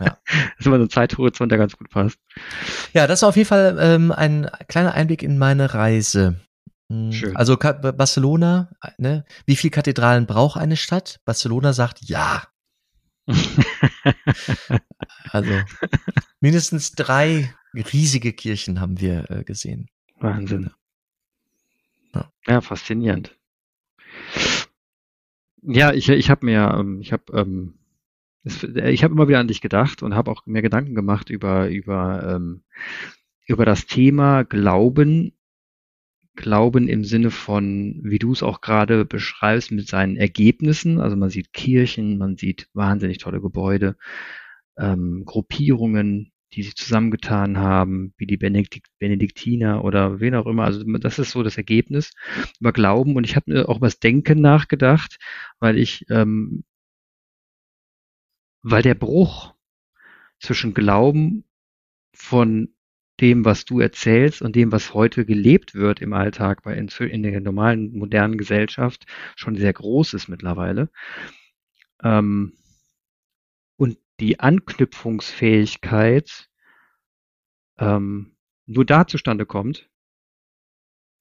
[0.00, 0.18] ja.
[0.26, 2.18] das ist immer so ein Zeithorizont, der ganz gut passt.
[2.92, 6.40] Ja, das war auf jeden Fall ähm, ein kleiner Einblick in meine Reise.
[6.88, 7.36] Hm, Schön.
[7.36, 9.24] Also Barcelona, ne?
[9.46, 11.20] Wie viele Kathedralen braucht eine Stadt?
[11.24, 12.44] Barcelona sagt ja.
[15.30, 15.52] also
[16.40, 19.88] mindestens drei riesige Kirchen haben wir äh, gesehen.
[20.18, 20.70] Wahnsinn.
[22.14, 22.32] Ja.
[22.46, 23.36] ja, faszinierend.
[25.62, 27.74] Ja, ich, ich habe mir, ähm, ich habe, ähm,
[28.44, 32.34] ich habe immer wieder an dich gedacht und habe auch mir Gedanken gemacht über über
[32.34, 32.62] ähm,
[33.46, 35.37] über das Thema Glauben
[36.38, 41.00] Glauben im Sinne von, wie du es auch gerade beschreibst, mit seinen Ergebnissen.
[41.00, 43.96] Also man sieht Kirchen, man sieht wahnsinnig tolle Gebäude,
[44.78, 50.64] ähm, Gruppierungen, die sich zusammengetan haben, wie die Benedikt Benediktiner oder wen auch immer.
[50.64, 52.12] Also das ist so das Ergebnis
[52.60, 53.16] über Glauben.
[53.16, 55.18] Und ich habe auch über das Denken nachgedacht,
[55.58, 56.62] weil ich, ähm,
[58.62, 59.54] weil der Bruch
[60.38, 61.44] zwischen Glauben
[62.14, 62.72] von
[63.20, 67.22] dem, was du erzählst und dem, was heute gelebt wird im Alltag bei in, in
[67.22, 70.90] der normalen modernen Gesellschaft, schon sehr groß ist mittlerweile.
[72.02, 72.54] Ähm,
[73.76, 76.48] und die Anknüpfungsfähigkeit
[77.78, 79.88] ähm, nur da zustande kommt,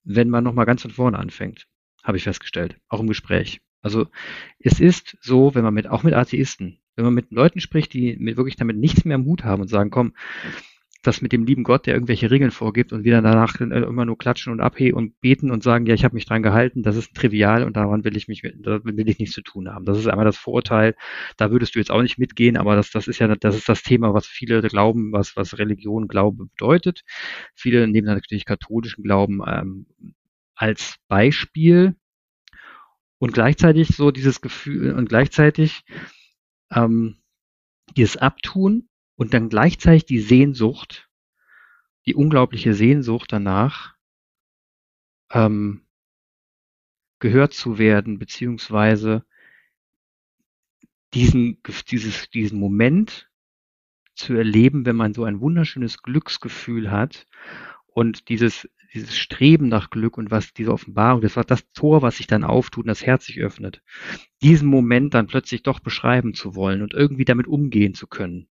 [0.04, 1.68] wenn man nochmal ganz von vorne anfängt,
[2.04, 3.62] habe ich festgestellt, auch im Gespräch.
[3.82, 4.08] Also
[4.60, 8.18] es ist so, wenn man mit, auch mit Atheisten, wenn man mit Leuten spricht, die
[8.18, 10.14] mit, wirklich damit nichts mehr am Hut haben und sagen, komm,
[11.04, 14.52] das mit dem lieben Gott, der irgendwelche Regeln vorgibt und wieder danach immer nur klatschen
[14.52, 17.64] und abheben und beten und sagen, ja, ich habe mich dran gehalten, das ist trivial
[17.64, 19.86] und daran will ich mich, will ich nichts zu tun haben.
[19.86, 20.96] Das ist einmal das Vorurteil,
[21.38, 23.84] da würdest du jetzt auch nicht mitgehen, aber das, das ist ja, das ist das
[23.84, 27.04] Thema, was viele glauben, was, was Religion, Glaube bedeutet.
[27.56, 29.86] Viele nehmen natürlich katholischen Glauben ähm,
[30.56, 31.96] als Beispiel
[33.20, 35.84] und gleichzeitig so dieses Gefühl und gleichzeitig
[36.72, 37.18] ähm,
[37.96, 41.10] dieses Abtun und dann gleichzeitig die Sehnsucht,
[42.06, 43.96] die unglaubliche Sehnsucht danach,
[45.32, 45.82] ähm,
[47.20, 49.26] gehört zu werden, beziehungsweise
[51.14, 53.30] diesen, dieses, diesen Moment
[54.16, 57.26] zu erleben, wenn man so ein wunderschönes Glücksgefühl hat
[57.88, 62.18] und dieses, dieses Streben nach Glück und was diese Offenbarung, das war das Tor, was
[62.18, 63.82] sich dann auftut und das Herz sich öffnet,
[64.42, 68.48] diesen Moment dann plötzlich doch beschreiben zu wollen und irgendwie damit umgehen zu können.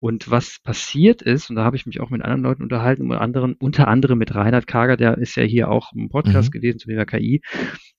[0.00, 3.20] Und was passiert ist, und da habe ich mich auch mit anderen Leuten unterhalten, unter
[3.20, 6.52] anderem, unter anderem mit Reinhard Kager, der ist ja hier auch im Podcast mhm.
[6.52, 7.42] gewesen zum Thema KI.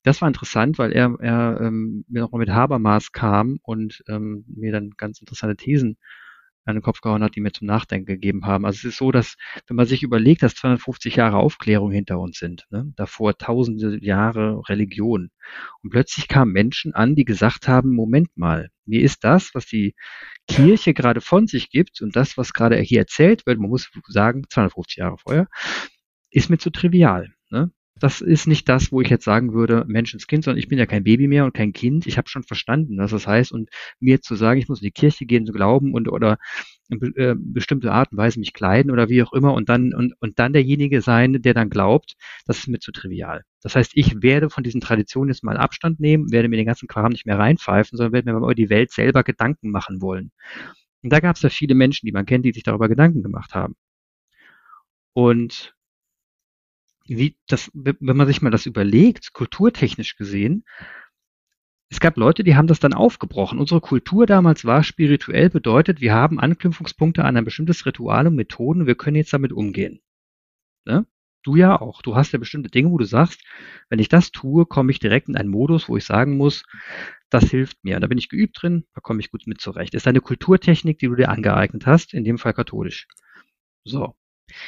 [0.01, 4.71] Das war interessant, weil er, er ähm, mir nochmal mit Habermas kam und ähm, mir
[4.71, 5.97] dann ganz interessante Thesen
[6.65, 8.65] an den Kopf gehauen hat, die mir zum Nachdenken gegeben haben.
[8.65, 9.35] Also es ist so, dass
[9.67, 14.61] wenn man sich überlegt, dass 250 Jahre Aufklärung hinter uns sind, ne, davor tausende Jahre
[14.69, 15.31] Religion
[15.81, 19.95] und plötzlich kamen Menschen an, die gesagt haben, Moment mal, mir ist das, was die
[20.47, 24.43] Kirche gerade von sich gibt und das, was gerade hier erzählt wird, man muss sagen,
[24.49, 25.47] 250 Jahre vorher,
[26.29, 27.33] ist mir zu trivial.
[27.49, 27.71] Ne?
[28.01, 31.03] Das ist nicht das, wo ich jetzt sagen würde, Menschenskind, sondern ich bin ja kein
[31.03, 32.07] Baby mehr und kein Kind.
[32.07, 33.51] Ich habe schon verstanden, was das heißt.
[33.51, 36.37] Und mir zu sagen, ich muss in die Kirche gehen, zu glauben und oder
[36.89, 40.39] äh, bestimmte Art und Weise mich kleiden oder wie auch immer und dann und, und
[40.39, 43.43] dann derjenige sein, der dann glaubt, das ist mir zu trivial.
[43.61, 46.87] Das heißt, ich werde von diesen Traditionen jetzt mal Abstand nehmen, werde mir den ganzen
[46.87, 50.31] Kram nicht mehr reinpfeifen, sondern werde mir über die Welt selber Gedanken machen wollen.
[51.03, 53.53] Und da gab es ja viele Menschen, die man kennt, die sich darüber Gedanken gemacht
[53.55, 53.75] haben.
[55.13, 55.75] Und
[57.05, 60.63] wie das, wenn man sich mal das überlegt, kulturtechnisch gesehen,
[61.89, 63.59] es gab Leute, die haben das dann aufgebrochen.
[63.59, 68.87] Unsere Kultur damals war spirituell bedeutet, wir haben Anknüpfungspunkte an ein bestimmtes Ritual und Methoden,
[68.87, 69.99] wir können jetzt damit umgehen.
[70.85, 71.05] Ne?
[71.43, 72.01] Du ja auch.
[72.01, 73.43] Du hast ja bestimmte Dinge, wo du sagst,
[73.89, 76.63] wenn ich das tue, komme ich direkt in einen Modus, wo ich sagen muss,
[77.29, 77.99] das hilft mir.
[77.99, 79.93] Da bin ich geübt drin, da komme ich gut mit zurecht.
[79.93, 83.07] Das ist eine Kulturtechnik, die du dir angeeignet hast, in dem Fall katholisch.
[83.83, 84.15] So.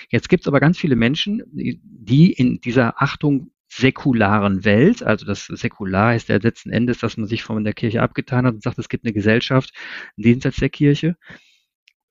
[0.09, 5.45] Jetzt gibt es aber ganz viele Menschen, die in dieser Achtung säkularen Welt, also das
[5.47, 8.77] Säkular ist ja letzten Endes, dass man sich von der Kirche abgetan hat und sagt,
[8.77, 9.73] es gibt eine Gesellschaft
[10.15, 11.17] jenseits der Kirche.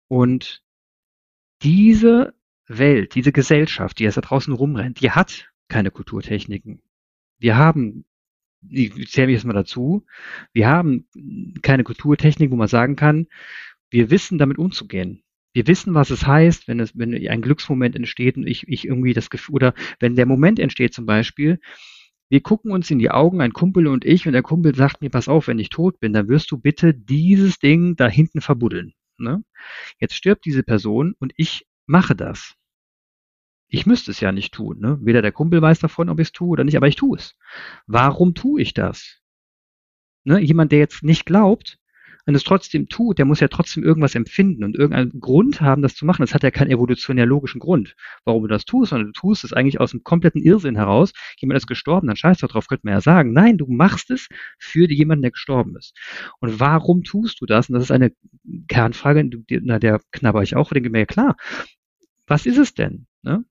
[0.08, 0.62] Und
[1.62, 2.34] diese
[2.66, 6.82] Welt, diese Gesellschaft, die jetzt da draußen rumrennt, die hat keine Kulturtechniken.
[7.38, 8.04] Wir haben,
[8.68, 10.04] ich zähle mich jetzt mal dazu,
[10.52, 11.06] wir haben
[11.62, 13.28] keine Kulturtechnik, wo man sagen kann,
[13.90, 15.22] wir wissen damit umzugehen
[15.52, 19.12] wir wissen, was es heißt, wenn es, wenn ein Glücksmoment entsteht und ich, ich irgendwie
[19.12, 21.60] das Gefühl, oder wenn der Moment entsteht zum Beispiel,
[22.30, 25.10] wir gucken uns in die Augen, ein Kumpel und ich, und der Kumpel sagt mir,
[25.10, 28.94] pass auf, wenn ich tot bin, dann wirst du bitte dieses Ding da hinten verbuddeln.
[29.18, 29.44] Ne?
[30.00, 32.54] Jetzt stirbt diese Person und ich mache das.
[33.68, 34.80] Ich müsste es ja nicht tun.
[34.80, 34.98] Ne?
[35.02, 37.36] Weder der Kumpel weiß davon, ob ich es tue oder nicht, aber ich tue es.
[37.86, 39.20] Warum tue ich das?
[40.24, 40.40] Ne?
[40.40, 41.78] Jemand, der jetzt nicht glaubt,
[42.26, 45.94] und es trotzdem tut, der muss ja trotzdem irgendwas empfinden und irgendeinen Grund haben, das
[45.94, 46.22] zu machen.
[46.22, 49.52] Das hat ja keinen evolutionär logischen Grund, warum du das tust, sondern du tust es
[49.52, 51.12] eigentlich aus einem kompletten Irrsinn heraus.
[51.38, 53.32] Jemand ist gestorben, dann scheiß drauf, könnte man ja sagen.
[53.32, 55.96] Nein, du machst es für jemanden, der gestorben ist.
[56.40, 57.68] Und warum tust du das?
[57.68, 58.12] Und das ist eine
[58.68, 59.28] Kernfrage,
[59.62, 61.36] na, der knabber ich auch, denke mir, ja klar,
[62.26, 63.06] was ist es denn?
[63.22, 63.44] Ne?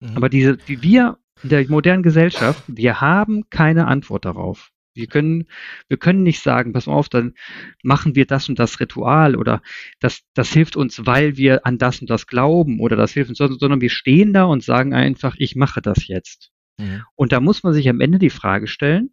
[0.00, 0.16] Mhm.
[0.16, 4.71] Aber diese, die wir in der modernen Gesellschaft, wir haben keine Antwort darauf.
[4.94, 5.46] Wir können,
[5.88, 7.34] wir können nicht sagen, pass mal auf, dann
[7.82, 9.62] machen wir das und das Ritual oder
[10.00, 13.38] das, das hilft uns, weil wir an das und das glauben oder das hilft uns,
[13.38, 16.52] sondern wir stehen da und sagen einfach, ich mache das jetzt.
[16.78, 17.02] Mhm.
[17.14, 19.12] Und da muss man sich am Ende die Frage stellen,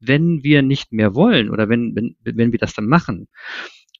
[0.00, 3.28] wenn wir nicht mehr wollen oder wenn, wenn, wenn wir das dann machen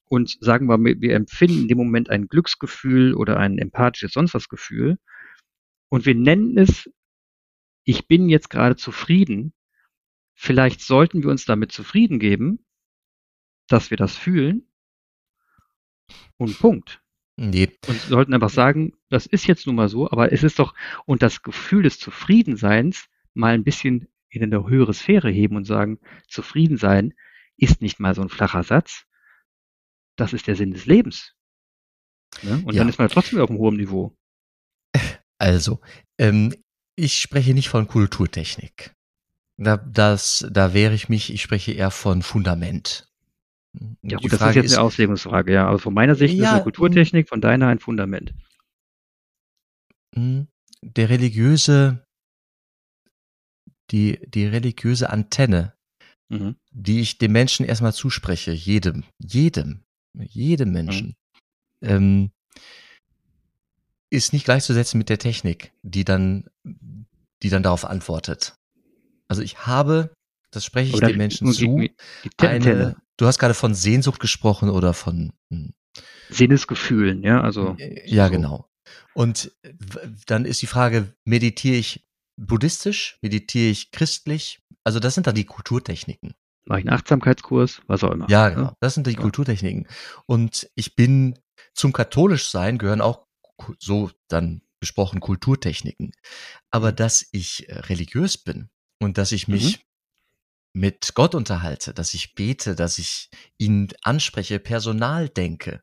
[0.05, 4.49] und sagen wir, wir empfinden in dem Moment ein Glücksgefühl oder ein empathisches sonst was
[4.49, 4.97] Gefühl
[5.89, 6.89] und wir nennen es,
[7.85, 9.53] ich bin jetzt gerade zufrieden,
[10.35, 12.65] Vielleicht sollten wir uns damit zufrieden geben,
[13.67, 14.69] dass wir das fühlen.
[16.37, 17.01] Und Punkt.
[17.37, 17.69] Nee.
[17.87, 20.73] Und sollten einfach sagen, das ist jetzt nun mal so, aber es ist doch,
[21.05, 25.99] und das Gefühl des Zufriedenseins mal ein bisschen in eine höhere Sphäre heben und sagen,
[26.27, 27.13] zufrieden sein
[27.57, 29.05] ist nicht mal so ein flacher Satz.
[30.17, 31.35] Das ist der Sinn des Lebens.
[32.43, 32.61] Ne?
[32.65, 32.79] Und ja.
[32.79, 34.15] dann ist man trotzdem auf einem hohen Niveau.
[35.37, 35.81] Also,
[36.17, 36.53] ähm,
[36.95, 38.94] ich spreche nicht von Kulturtechnik.
[39.57, 43.09] Da, das, da wehre ich mich, ich spreche eher von Fundament.
[44.01, 45.67] Ja, gut, das ist jetzt ist, eine Auslegungsfrage, ja.
[45.67, 48.33] Aber von meiner Sicht ja, ist eine Kulturtechnik, von deiner ein Fundament.
[50.13, 50.47] Hm,
[50.81, 52.05] der religiöse,
[53.91, 55.73] die, die religiöse Antenne,
[56.29, 56.55] mhm.
[56.71, 61.15] die ich dem Menschen erstmal zuspreche, jedem, jedem, jedem Menschen,
[61.81, 61.89] mhm.
[61.89, 62.31] ähm,
[64.09, 68.57] ist nicht gleichzusetzen mit der Technik, die dann, die dann darauf antwortet.
[69.27, 70.13] Also ich habe,
[70.51, 71.87] das spreche ich oder den Menschen zu,
[72.37, 75.73] eine, du hast gerade von Sehnsucht gesprochen oder von hm.
[76.29, 77.75] Sinnesgefühlen, ja, also.
[77.77, 78.31] Äh, ja, so.
[78.31, 78.69] genau.
[79.13, 79.51] Und
[80.25, 82.05] dann ist die Frage, meditiere ich
[82.37, 84.61] buddhistisch, meditiere ich christlich?
[84.83, 86.33] Also das sind dann die Kulturtechniken.
[86.65, 88.29] Mache ich einen Achtsamkeitskurs, was auch immer.
[88.29, 88.55] Ja, ne?
[88.55, 88.73] genau.
[88.79, 89.19] Das sind die ja.
[89.19, 89.87] Kulturtechniken.
[90.25, 91.39] Und ich bin
[91.73, 93.27] zum Katholischsein gehören auch
[93.79, 96.11] so dann besprochen Kulturtechniken.
[96.71, 96.95] Aber mhm.
[96.97, 98.69] dass ich äh, religiös bin,
[99.05, 99.77] und dass ich mich
[100.73, 100.81] mhm.
[100.81, 105.81] mit Gott unterhalte, dass ich bete, dass ich ihn anspreche, Personal denke.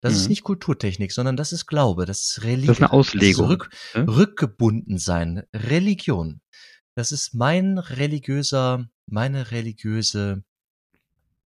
[0.00, 0.18] Das mhm.
[0.18, 2.66] ist nicht Kulturtechnik, sondern das ist Glaube, das ist Religion.
[2.66, 3.46] Das ist eine Auslegung.
[3.46, 4.02] Rück, ja?
[4.02, 6.40] Rückgebunden sein, Religion.
[6.94, 10.42] Das ist mein religiöser, meine religiöse.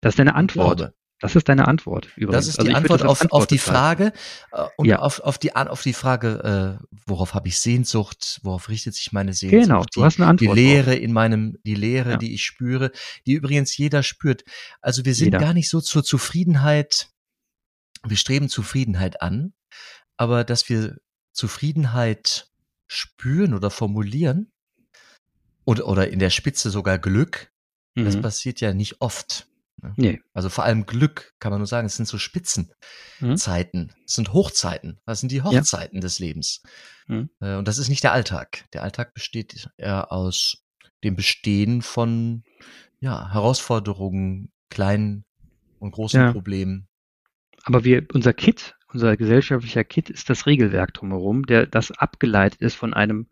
[0.00, 0.78] Das ist deine Antwort.
[0.78, 0.94] Glaube.
[1.22, 2.46] Das ist deine Antwort übrigens.
[2.46, 4.12] Das ist die also Antwort auf, auf die Frage
[4.50, 4.98] äh, und ja.
[4.98, 9.32] auf, auf, die, auf die Frage, äh, worauf habe ich Sehnsucht, worauf richtet sich meine
[9.32, 9.62] Sehnsucht?
[9.62, 10.56] Genau, du die, hast eine Antwort.
[10.56, 12.16] Die Lehre in meinem, die Lehre, ja.
[12.16, 12.90] die ich spüre,
[13.24, 14.42] die übrigens jeder spürt.
[14.80, 15.38] Also wir sind jeder.
[15.38, 17.08] gar nicht so zur Zufriedenheit,
[18.04, 19.52] wir streben Zufriedenheit an,
[20.16, 20.96] aber dass wir
[21.32, 22.50] Zufriedenheit
[22.88, 24.50] spüren oder formulieren
[25.64, 27.52] oder, oder in der Spitze sogar Glück,
[27.94, 28.06] mhm.
[28.06, 29.46] das passiert ja nicht oft.
[29.80, 29.92] Ne?
[29.96, 30.20] Nee.
[30.32, 32.76] Also vor allem Glück, kann man nur sagen, es sind so Spitzenzeiten,
[33.20, 34.02] mhm.
[34.04, 36.00] es sind Hochzeiten, das sind die Hochzeiten ja.
[36.00, 36.62] des Lebens.
[37.06, 37.30] Mhm.
[37.40, 38.64] Und das ist nicht der Alltag.
[38.72, 40.62] Der Alltag besteht eher aus
[41.04, 42.44] dem Bestehen von
[43.00, 45.24] ja, Herausforderungen, kleinen
[45.78, 46.32] und großen ja.
[46.32, 46.88] Problemen.
[47.64, 52.76] Aber wir, unser Kit, unser gesellschaftlicher Kit ist das Regelwerk drumherum, der das abgeleitet ist
[52.76, 53.28] von einem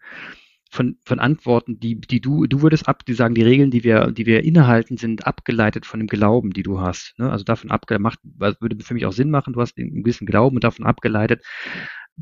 [0.70, 4.12] von, von Antworten, die, die du, du würdest ab, die sagen, die Regeln, die wir,
[4.12, 7.14] die wir innehalten, sind abgeleitet von dem Glauben, die du hast.
[7.18, 7.30] Ne?
[7.30, 10.64] Also davon abgemacht, würde für mich auch Sinn machen, du hast einen gewissen Glauben und
[10.64, 11.42] davon abgeleitet,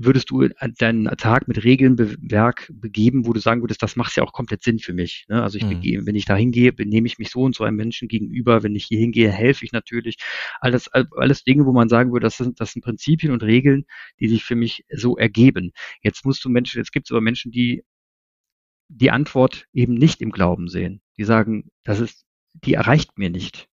[0.01, 4.23] würdest du deinen Tag mit Regeln Werk begeben, wo du sagen würdest, das macht ja
[4.23, 5.27] auch komplett Sinn für mich.
[5.29, 5.43] Ne?
[5.43, 5.71] Also ich mhm.
[5.71, 8.77] begebe, wenn ich da hingehe, benehme ich mich so und so einem Menschen gegenüber, wenn
[8.77, 10.17] ich hier hingehe, helfe ich natürlich.
[10.61, 13.85] Alles, alles Dinge, wo man sagen würde, das sind, das sind Prinzipien und Regeln,
[14.21, 15.73] die sich für mich so ergeben.
[16.03, 17.83] Jetzt musst du Menschen, jetzt gibt es aber Menschen, die
[18.89, 21.01] die Antwort eben nicht im Glauben sehen.
[21.17, 22.25] Die sagen, das ist,
[22.55, 23.69] die erreicht mir nicht.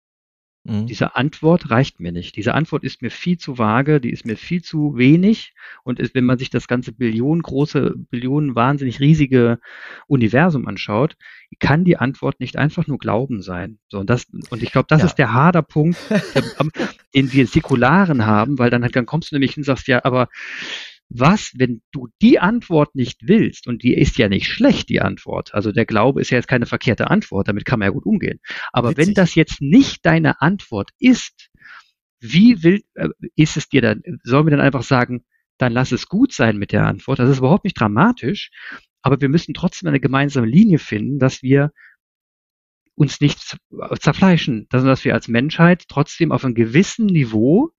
[0.65, 0.88] Mhm.
[0.88, 2.36] Diese Antwort reicht mir nicht.
[2.36, 5.54] Diese Antwort ist mir viel zu vage, die ist mir viel zu wenig.
[5.84, 9.60] Und ist, wenn man sich das ganze Billionen große, Billionen wahnsinnig riesige
[10.08, 11.15] Universum anschaut,
[11.60, 13.78] kann die Antwort nicht einfach nur Glauben sein.
[13.89, 15.06] So, und das, und ich glaube, das ja.
[15.06, 15.99] ist der Haderpunkt,
[17.15, 20.30] den wir Säkularen haben, weil dann, dann kommst du nämlich hin und sagst, ja, aber
[21.10, 25.54] was, wenn du die Antwort nicht willst, und die ist ja nicht schlecht, die Antwort,
[25.54, 28.39] also der Glaube ist ja jetzt keine verkehrte Antwort, damit kann man ja gut umgehen.
[28.74, 29.08] Aber Witzig.
[29.08, 31.50] wenn das jetzt nicht deine Antwort ist,
[32.20, 35.26] wie will, äh, ist es dir dann, sollen wir dann einfach sagen,
[35.58, 37.20] dann lass es gut sein mit der Antwort.
[37.20, 38.52] Das ist überhaupt nicht dramatisch,
[39.02, 41.72] aber wir müssen trotzdem eine gemeinsame Linie finden, dass wir
[42.96, 43.58] uns nicht
[44.00, 47.72] zerfleischen, dass wir als Menschheit trotzdem auf einem gewissen Niveau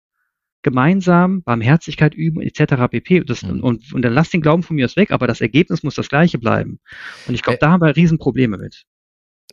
[0.67, 2.91] gemeinsam Barmherzigkeit üben, etc.
[2.91, 3.21] pp.
[3.21, 3.63] Das, mhm.
[3.63, 6.09] und, und dann lass den Glauben von mir aus weg, aber das Ergebnis muss das
[6.09, 6.81] gleiche bleiben.
[7.29, 8.83] Und ich glaube, da haben wir Riesenprobleme mit.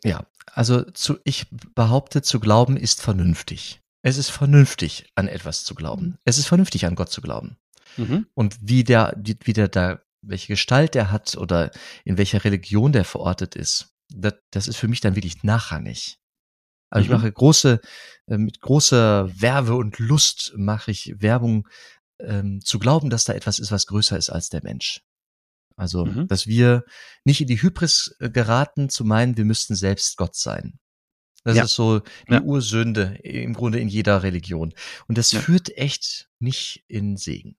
[0.02, 1.46] Ja, also zu, ich
[1.76, 3.80] behaupte, zu glauben ist vernünftig.
[4.02, 6.06] Es ist vernünftig, an etwas zu glauben.
[6.06, 6.18] Mhm.
[6.24, 7.58] Es ist vernünftig, an Gott zu glauben.
[7.96, 8.26] Mhm.
[8.34, 11.70] Und wie der, wie der da, welche Gestalt der hat oder
[12.04, 16.18] in welcher Religion der verortet ist, das, das ist für mich dann wirklich nachrangig.
[16.94, 17.12] Also mhm.
[17.12, 17.80] ich mache große,
[18.28, 21.68] äh, mit großer Werbe und Lust mache ich Werbung,
[22.20, 25.02] ähm, zu glauben, dass da etwas ist, was größer ist als der Mensch.
[25.76, 26.28] Also, mhm.
[26.28, 26.84] dass wir
[27.24, 30.78] nicht in die Hybris äh, geraten, zu meinen, wir müssten selbst Gott sein.
[31.42, 31.64] Das ja.
[31.64, 32.42] ist so die ja.
[32.42, 34.72] Ursünde im Grunde in jeder Religion.
[35.08, 35.40] Und das ja.
[35.40, 37.56] führt echt nicht in Segen.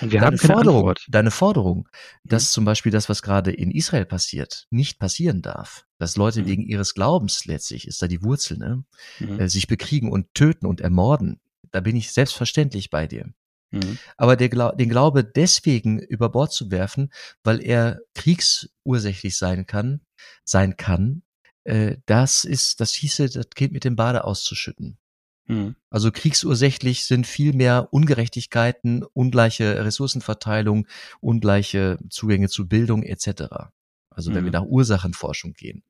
[0.00, 1.06] Und wir deine haben Forderung, Antwort.
[1.08, 1.88] deine Forderung,
[2.24, 2.52] dass mhm.
[2.52, 6.46] zum Beispiel das, was gerade in Israel passiert, nicht passieren darf, dass Leute mhm.
[6.46, 8.84] wegen ihres Glaubens letztlich, ist da die Wurzel, ne,
[9.18, 9.40] mhm.
[9.40, 13.32] äh, sich bekriegen und töten und ermorden, da bin ich selbstverständlich bei dir.
[13.70, 13.98] Mhm.
[14.16, 20.00] Aber Gla den Glaube deswegen über Bord zu werfen, weil er kriegsursächlich sein kann,
[20.44, 21.22] sein kann,
[21.64, 24.98] äh, das ist, das hieße, das Kind mit dem Bade auszuschütten.
[25.46, 25.76] Mhm.
[25.90, 30.86] Also kriegsursächlich sind viel mehr Ungerechtigkeiten, ungleiche Ressourcenverteilung,
[31.20, 33.70] ungleiche Zugänge zu Bildung etc.
[34.10, 34.46] Also wenn mhm.
[34.46, 35.82] wir nach Ursachenforschung gehen.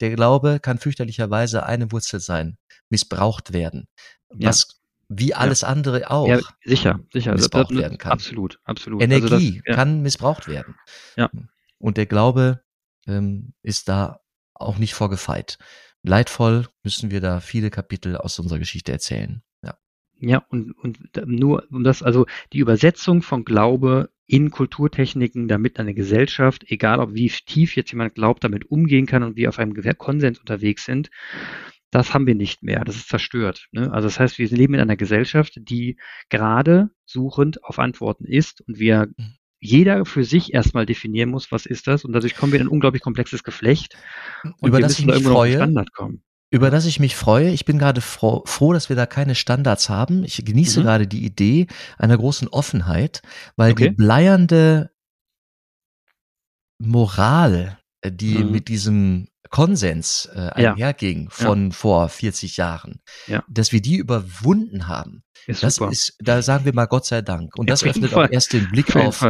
[0.00, 2.56] Der Glaube kann fürchterlicherweise eine Wurzel sein,
[2.88, 3.88] missbraucht werden.
[4.30, 4.80] Was
[5.14, 5.68] wie alles ja.
[5.68, 7.32] andere auch ja, sicher, sicher.
[7.32, 8.12] missbraucht das, das, werden kann.
[8.12, 9.02] Absolut, absolut.
[9.02, 9.74] Also Energie also das, ja.
[9.74, 10.74] kann missbraucht werden.
[11.16, 11.30] Ja.
[11.78, 12.62] Und der Glaube
[13.06, 14.20] ähm, ist da
[14.54, 15.58] auch nicht vorgefeit
[16.02, 19.42] leidvoll müssen wir da viele Kapitel aus unserer Geschichte erzählen.
[19.62, 19.78] Ja.
[20.18, 25.94] Ja, und, und nur um das, also die Übersetzung von Glaube in Kulturtechniken, damit eine
[25.94, 29.74] Gesellschaft, egal ob wie tief jetzt jemand glaubt, damit umgehen kann und wir auf einem
[29.98, 31.10] Konsens unterwegs sind,
[31.90, 32.84] das haben wir nicht mehr.
[32.84, 33.68] Das ist zerstört.
[33.72, 33.92] Ne?
[33.92, 35.98] Also das heißt, wir leben in einer Gesellschaft, die
[36.30, 41.66] gerade suchend auf Antworten ist und wir mhm jeder für sich erstmal definieren muss, was
[41.66, 42.04] ist das.
[42.04, 43.96] Und dadurch kommen wir in ein unglaublich komplexes Geflecht.
[44.42, 46.22] Und über das ich mich freue, Standard kommen.
[46.50, 47.50] Über das ich mich freue.
[47.50, 50.24] Ich bin gerade froh, froh, dass wir da keine Standards haben.
[50.24, 50.84] Ich genieße mhm.
[50.84, 53.22] gerade die Idee einer großen Offenheit,
[53.56, 53.90] weil okay.
[53.90, 54.90] die bleiernde
[56.78, 58.50] Moral, äh, die mhm.
[58.50, 61.30] mit diesem Konsens äh, einherging ja.
[61.30, 61.76] von ja.
[61.76, 63.44] vor 40 Jahren, ja.
[63.48, 65.22] dass wir die überwunden haben.
[65.46, 65.92] Ist das super.
[65.92, 67.56] ist, da sagen wir mal Gott sei Dank.
[67.58, 69.24] Und das öffnet auch erst den Blick auf,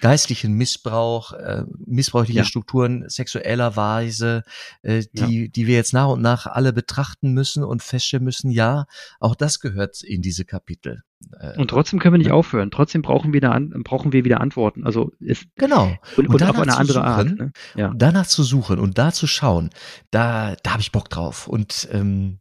[0.00, 2.44] geistlichen Missbrauch, äh, missbräuchliche Ja.
[2.44, 4.42] Strukturen sexueller Weise,
[4.82, 5.26] äh, Ja.
[5.26, 8.86] die, die wir jetzt nach und nach alle betrachten müssen und feststellen müssen, ja,
[9.20, 11.02] auch das gehört in diese Kapitel.
[11.40, 12.34] Äh, Und trotzdem können wir nicht Ja.
[12.34, 12.70] aufhören.
[12.70, 14.84] Trotzdem brauchen wir, da brauchen wir wieder Antworten.
[14.84, 15.96] Also es, genau.
[16.16, 17.28] und, Und und auf eine andere Art.
[17.28, 17.52] suchen, Ne?
[17.74, 17.92] Ja.
[17.96, 19.70] danach zu suchen und da zu schauen,
[20.10, 21.48] da, da habe ich Bock drauf.
[21.48, 22.38] Und, ähm,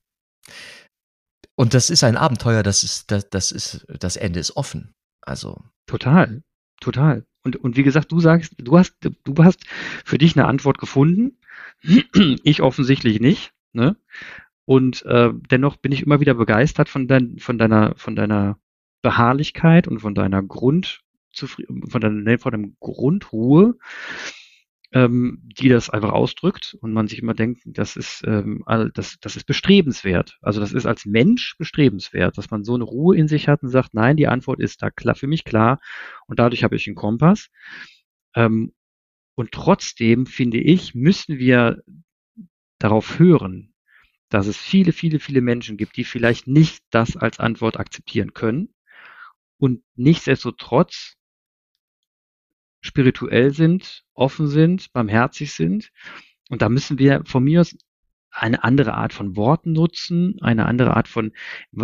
[1.55, 4.93] und das ist ein Abenteuer, das ist, das, das ist, das Ende ist offen.
[5.21, 6.41] Also, Total,
[6.81, 7.25] total.
[7.43, 9.59] Und, und wie gesagt, du sagst, du hast, du hast
[10.03, 11.37] für dich eine Antwort gefunden.
[12.43, 13.51] Ich offensichtlich nicht.
[13.73, 13.95] Ne?
[14.65, 18.57] Und äh, dennoch bin ich immer wieder begeistert von, dein, von deiner, von deiner
[19.05, 21.01] Beharrlichkeit und von deiner Grund,
[21.37, 23.77] von deiner, nee, von deinem Grundruhe,
[24.93, 28.63] ähm, die das einfach ausdrückt und man sich immer denkt, das ist, ähm,
[28.95, 30.39] das, das ist bestrebenswert.
[30.41, 33.69] Also das ist als Mensch bestrebenswert, dass man so eine Ruhe in sich hat und
[33.69, 35.79] sagt, nein, die Antwort ist da klar, für mich klar
[36.25, 37.49] und dadurch habe ich einen Kompass.
[38.35, 38.73] Ähm,
[39.35, 41.83] und trotzdem finde ich, müssen wir
[42.79, 43.75] darauf hören,
[44.29, 48.74] dass es viele, viele, viele Menschen gibt, die vielleicht nicht das als Antwort akzeptieren können
[49.57, 51.15] und nichtsdestotrotz
[52.81, 55.91] spirituell sind, offen sind, barmherzig sind.
[56.49, 57.75] Und da müssen wir von mir aus
[58.35, 61.31] eine andere Art von Worten nutzen, eine andere Art von,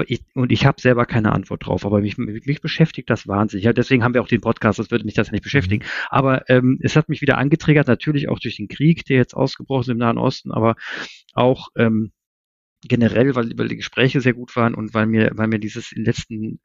[0.08, 3.64] ich, und ich habe selber keine Antwort drauf, aber mich, mich beschäftigt das wahnsinnig.
[3.64, 5.86] Ja, deswegen haben wir auch den Podcast, das würde mich das nicht beschäftigen.
[6.10, 9.82] Aber ähm, es hat mich wieder angetriggert, natürlich auch durch den Krieg, der jetzt ausgebrochen
[9.82, 10.76] ist im Nahen Osten, aber
[11.34, 12.12] auch ähm,
[12.84, 16.00] generell, weil, weil die Gespräche sehr gut waren und weil mir, weil mir dieses in
[16.00, 16.60] den letzten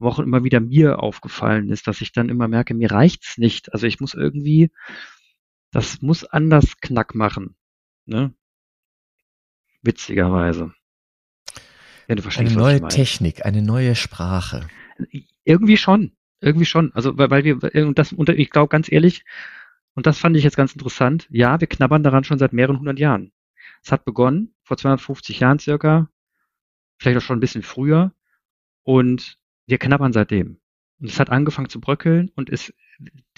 [0.00, 3.72] Wochen immer wieder mir aufgefallen ist, dass ich dann immer merke, mir reicht's nicht.
[3.72, 4.70] Also ich muss irgendwie,
[5.70, 7.56] das muss anders Knack machen.
[8.06, 8.34] Ne?
[9.82, 10.74] Witzigerweise.
[12.06, 12.88] Wenn du verstehst, eine neue.
[12.88, 14.68] Technik, eine neue Sprache.
[15.44, 16.12] Irgendwie schon.
[16.40, 16.92] Irgendwie schon.
[16.94, 19.24] Also, weil, weil wir, und das, und ich glaube ganz ehrlich,
[19.94, 22.98] und das fand ich jetzt ganz interessant, ja, wir knabbern daran schon seit mehreren hundert
[22.98, 23.32] Jahren.
[23.82, 26.08] Es hat begonnen, vor 250 Jahren circa,
[26.98, 28.12] vielleicht auch schon ein bisschen früher,
[28.82, 30.58] und wir knabbern seitdem.
[31.00, 32.74] Und es hat angefangen zu bröckeln und es,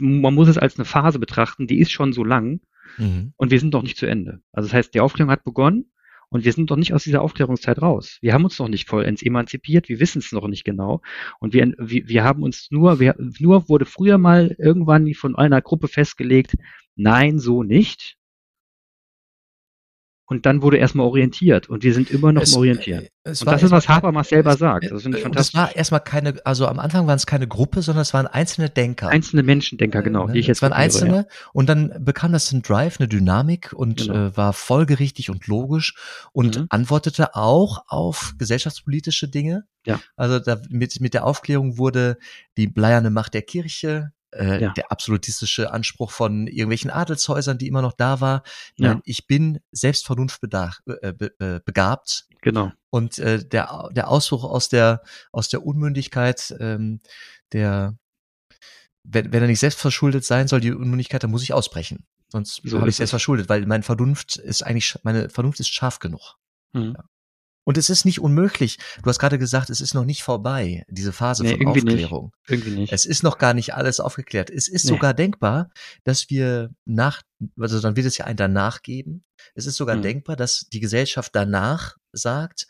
[0.00, 2.60] man muss es als eine Phase betrachten, die ist schon so lang
[2.98, 3.32] Mhm.
[3.36, 4.40] und wir sind noch nicht zu Ende.
[4.52, 5.92] Also das heißt, die Aufklärung hat begonnen
[6.28, 8.18] und wir sind noch nicht aus dieser Aufklärungszeit raus.
[8.20, 11.00] Wir haben uns noch nicht vollends emanzipiert, wir wissen es noch nicht genau.
[11.40, 15.60] Und wir, wir, wir haben uns nur, wir, nur wurde früher mal irgendwann von einer
[15.60, 16.56] Gruppe festgelegt,
[16.96, 18.16] nein, so nicht.
[20.26, 23.06] Und dann wurde erstmal orientiert und wir sind immer noch Es- im Orientieren.
[23.24, 24.90] Es Und das ist, was Habermas selber es- sagt.
[24.90, 25.54] Das finde ich äh, und Das fantastisch.
[25.74, 29.08] war erstmal keine, also am Anfang waren es keine Gruppe, sondern es waren einzelne Denker.
[29.08, 31.24] Einzelne Menschendenker, genau, Äh, die ich jetzt Es waren einzelne ja.
[31.52, 34.14] und dann bekam das einen Drive, eine Dynamik und Genau.
[34.28, 35.94] äh, war folgerichtig und logisch
[36.32, 36.66] und Mhm.
[36.70, 39.64] antwortete auch auf gesellschaftspolitische Dinge.
[39.86, 40.00] Ja.
[40.16, 42.16] Also da, mit, mit der Aufklärung wurde
[42.56, 44.72] die bleierne Macht der Kirche, äh, Ja.
[44.72, 48.42] der absolutistische Anspruch von irgendwelchen Adelshäusern, die immer noch da war.
[48.76, 48.94] Ja.
[48.94, 52.72] Nein, ich bin selbst vernunftbegabt äh, be, äh, begabt Genau.
[52.90, 57.00] und äh, der, der Ausbruch aus der, aus der Unmündigkeit, ähm,
[57.52, 57.96] der,
[59.04, 62.04] wenn, wenn er nicht selbst verschuldet sein soll, die Unmündigkeit, dann muss ich ausbrechen.
[62.28, 63.10] Sonst So habe ich selbst es.
[63.10, 66.36] verschuldet, weil meine Vernunft ist eigentlich, meine Vernunft ist scharf genug.
[66.72, 66.96] Mhm.
[67.64, 68.78] Und es ist nicht unmöglich.
[69.02, 71.92] Du hast gerade gesagt, es ist noch nicht vorbei, diese Phase Nee, von irgendwie nicht.
[72.04, 72.32] Aufklärung.
[72.48, 72.92] Irgendwie nicht.
[72.92, 74.50] Es ist noch gar nicht alles aufgeklärt.
[74.50, 74.90] Es ist Nee.
[74.90, 75.70] sogar denkbar,
[76.04, 77.22] dass wir nach,
[77.58, 79.22] also dann wird es ja ein danach geben.
[79.54, 80.02] Es ist sogar Mhm.
[80.02, 82.66] denkbar, dass die Gesellschaft danach sagt,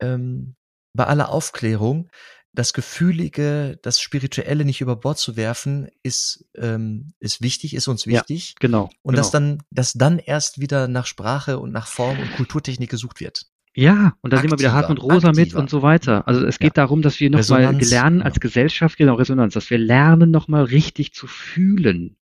[0.00, 0.56] ähm,
[0.94, 2.08] bei aller Aufklärung,
[2.52, 8.04] das Gefühlige, das Spirituelle nicht über Bord zu werfen, ist, ähm, ist wichtig, ist uns
[8.04, 8.54] Ja, wichtig.
[8.60, 8.84] genau.
[9.02, 9.16] Und genau.
[9.16, 13.46] dass dann, dass dann erst wieder nach Sprache und nach Form und Kulturtechnik gesucht wird.
[13.76, 15.58] Ja, und da sind wir wieder Aktiver, Hartmut Rosa mit aktiver.
[15.58, 16.28] und so weiter.
[16.28, 20.30] Also es geht darum, dass wir nochmal lernen als Gesellschaft, genau, Resonanz, dass wir lernen,
[20.30, 22.16] nochmal richtig zu fühlen.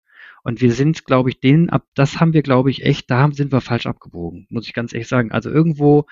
[0.44, 3.32] Und wir sind, glaube ich, denen ab, das haben wir, glaube ich, echt, da haben,
[3.34, 5.30] sind wir falsch abgebogen, muss ich ganz ehrlich sagen.
[5.30, 6.06] Also irgendwo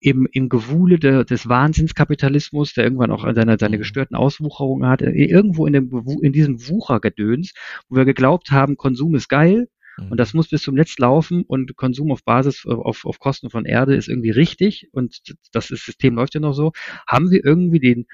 [0.00, 3.80] im, im Gewule de, des Wahnsinnskapitalismus, der irgendwann auch seine, seine Mhm.
[3.80, 5.90] gestörten Auswucherungen hat, äh, irgendwo in, dem,
[6.22, 7.52] in diesem Wuchergedöns,
[7.88, 9.68] wo wir geglaubt haben, Konsum ist geil,
[9.98, 10.12] Mhm.
[10.12, 13.50] und das muss bis zum Netz laufen und Konsum auf Basis, äh, auf, auf Kosten
[13.50, 15.20] von Erde ist irgendwie richtig und
[15.52, 16.72] das System läuft ja noch so.
[17.06, 18.06] Haben wir irgendwie den,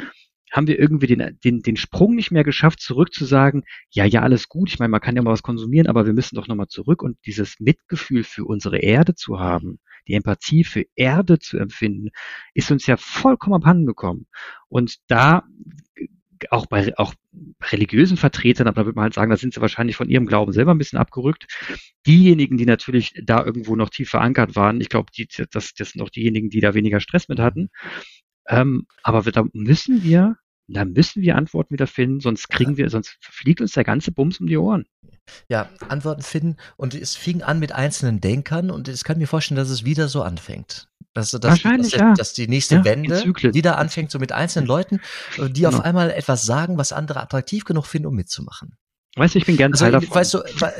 [0.50, 4.22] haben wir irgendwie den, den, den Sprung nicht mehr geschafft, zurück zu sagen, ja, ja,
[4.22, 6.68] alles gut, ich meine, man kann ja mal was konsumieren, aber wir müssen doch nochmal
[6.68, 9.78] zurück und dieses Mitgefühl für unsere Erde zu haben,
[10.08, 12.08] die Empathie für Erde zu empfinden,
[12.54, 14.26] ist uns ja vollkommen abhanden gekommen.
[14.68, 15.44] Und da
[16.50, 17.14] auch bei auch
[17.70, 20.52] religiösen Vertretern, aber da würde man halt sagen, da sind sie wahrscheinlich von ihrem Glauben
[20.52, 21.46] selber ein bisschen abgerückt.
[22.06, 26.02] Diejenigen, die natürlich da irgendwo noch tief verankert waren, ich glaube, die, das, das sind
[26.02, 27.68] auch diejenigen, die da weniger Stress mit hatten.
[28.48, 30.36] Ähm, aber wir, da müssen wir
[30.72, 34.38] Da müssen wir Antworten wieder finden, sonst kriegen wir, sonst fliegt uns der ganze Bums
[34.38, 34.86] um die Ohren.
[35.48, 36.56] Ja, Antworten finden.
[36.76, 40.06] Und es fing an mit einzelnen Denkern und es kann mir vorstellen, dass es wieder
[40.06, 40.89] so anfängt.
[41.12, 42.14] Dass, dass, Wahrscheinlich, dass, ja.
[42.14, 45.00] dass die nächste Ja, Wende wieder anfängt, so mit einzelnen Leuten,
[45.38, 45.84] äh, die auf Genau.
[45.84, 48.76] einmal etwas sagen, was andere attraktiv genug finden, um mitzumachen.
[49.16, 50.14] Weißt du, ich bin gern Also, Teil davon.
[50.14, 50.72] weißt du, wa-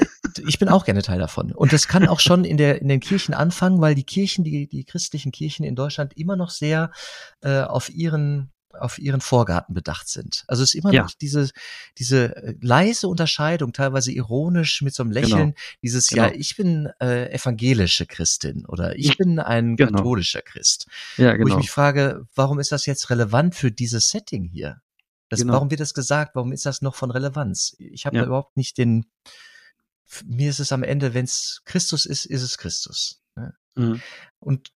[0.46, 1.50] ich bin auch gerne Teil davon.
[1.50, 4.68] Und das kann auch schon in der in den Kirchen anfangen, weil die Kirchen, die
[4.68, 6.92] die christlichen Kirchen in Deutschland immer noch sehr
[7.42, 10.44] äh, auf ihren auf ihren Vorgarten bedacht sind.
[10.46, 11.02] Also es ist immer Ja.
[11.02, 11.50] noch diese
[11.98, 15.54] diese äh, leise Unterscheidung, teilweise ironisch mit so einem Lächeln.
[15.82, 16.38] Dieses ja, Genau.
[16.38, 19.98] ich bin äh, evangelische Christin oder ich bin ein genau.
[19.98, 20.86] katholischer Christ.
[21.16, 21.56] ja, Wo ich genau.
[21.56, 24.80] mich frage, warum ist das jetzt relevant für dieses Setting hier?
[25.28, 25.52] Das, Genau.
[25.54, 26.34] Warum wird das gesagt?
[26.34, 27.76] Warum ist das noch von Relevanz?
[27.78, 28.22] Ich habe Ja.
[28.22, 29.06] da überhaupt nicht den.
[30.24, 33.22] Mir ist es am Ende, wenn es Christus ist, ist es Christus.
[33.36, 33.54] ne?
[33.76, 34.00] Mhm.
[34.40, 34.72] Und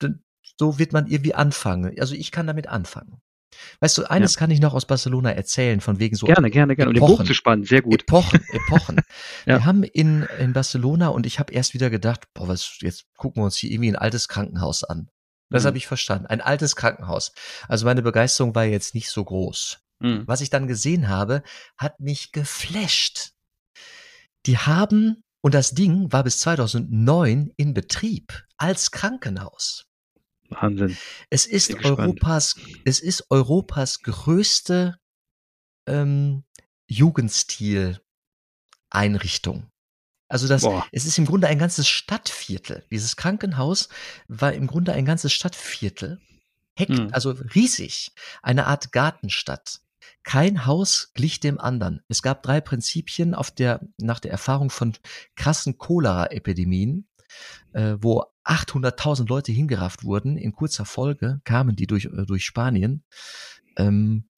[0.58, 1.98] so wird man irgendwie anfangen.
[2.00, 3.20] Also ich kann damit anfangen.
[3.80, 6.90] Weißt du, eines kann ich noch aus Barcelona erzählen, von wegen so Gerne, gerne, gerne.
[6.90, 7.16] Und den Epochen.
[7.16, 8.02] Bogen zu spannen, sehr gut.
[8.02, 9.00] Epochen, Epochen.
[9.46, 9.58] Ja.
[9.58, 13.40] Wir haben in, in Barcelona und ich habe erst wieder gedacht, boah, was, jetzt gucken
[13.42, 15.08] wir uns hier irgendwie ein altes Krankenhaus an.
[15.50, 15.66] Das Mhm.
[15.68, 16.26] habe ich verstanden.
[16.26, 17.32] Ein altes Krankenhaus.
[17.68, 19.78] Also meine Begeisterung war jetzt nicht so groß.
[20.00, 20.22] Mhm.
[20.26, 21.42] Was ich dann gesehen habe,
[21.76, 23.32] hat mich geflasht.
[24.46, 29.86] Die haben, und das Ding war bis 2009 in Betrieb als Krankenhaus.
[30.50, 30.96] Wahnsinn.
[31.30, 31.74] Es ist.
[31.84, 34.98] Europas, es ist Europas größte
[35.86, 36.44] ähm,
[36.88, 39.70] Jugendstil-Einrichtung.
[40.28, 40.86] Also das, Boah.
[40.92, 42.84] es ist im Grunde ein ganzes Stadtviertel.
[42.90, 43.88] Dieses Krankenhaus
[44.28, 46.20] war im Grunde ein ganzes Stadtviertel.
[46.78, 47.08] Heck, Mhm.
[47.12, 48.12] also riesig.
[48.42, 49.80] Eine Art Gartenstadt.
[50.22, 52.02] Kein Haus glich dem anderen.
[52.08, 54.96] Es gab drei Prinzipien auf der, nach der Erfahrung von
[55.34, 57.08] krassen Cholera-Epidemien,
[57.72, 60.36] äh, wo 800.000 Leute hingerafft wurden.
[60.36, 63.04] In kurzer Folge kamen die durch, äh, durch Spanien.
[63.76, 64.28] Ähm,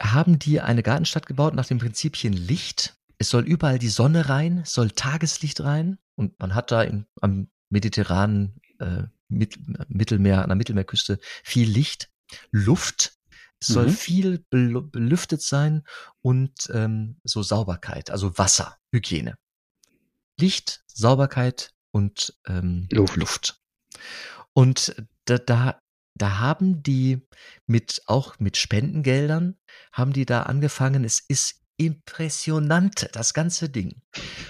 [0.00, 2.96] haben die eine Gartenstadt gebaut nach dem Prinzipien Licht.
[3.18, 7.06] Es soll überall die Sonne rein, es soll Tageslicht rein und man hat da in,
[7.20, 9.58] am mediterranen äh, Mit,
[9.88, 12.10] Mittelmeer, an der Mittelmeerküste viel Licht,
[12.52, 13.14] Luft.
[13.58, 13.90] Es soll Mhm.
[13.90, 15.82] viel bel belüftet sein
[16.20, 19.38] und ähm, so Sauberkeit, also Wasser, Hygiene.
[20.38, 23.16] Licht, Sauberkeit und ähm, Luft.
[23.16, 23.60] Luft.
[24.52, 24.94] Und
[25.26, 25.80] da, da,
[26.18, 27.26] da haben die
[27.66, 29.56] mit auch mit Spendengeldern
[29.92, 31.04] haben die da angefangen.
[31.04, 34.00] Es ist impressionant, das ganze Ding.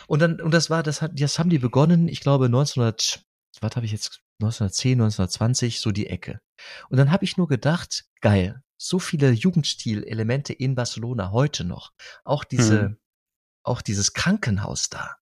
[0.07, 2.09] Und dann und das war das hat das haben die begonnen.
[2.09, 3.24] Ich glaube 1900
[3.61, 6.41] was habe ich jetzt 1910 1920 so die Ecke.
[6.89, 11.93] Und dann habe ich nur gedacht, geil, so viele Jugendstil-Elemente in Barcelona heute noch.
[12.24, 12.99] Auch diese Mhm.
[13.64, 15.16] auch dieses Krankenhaus da.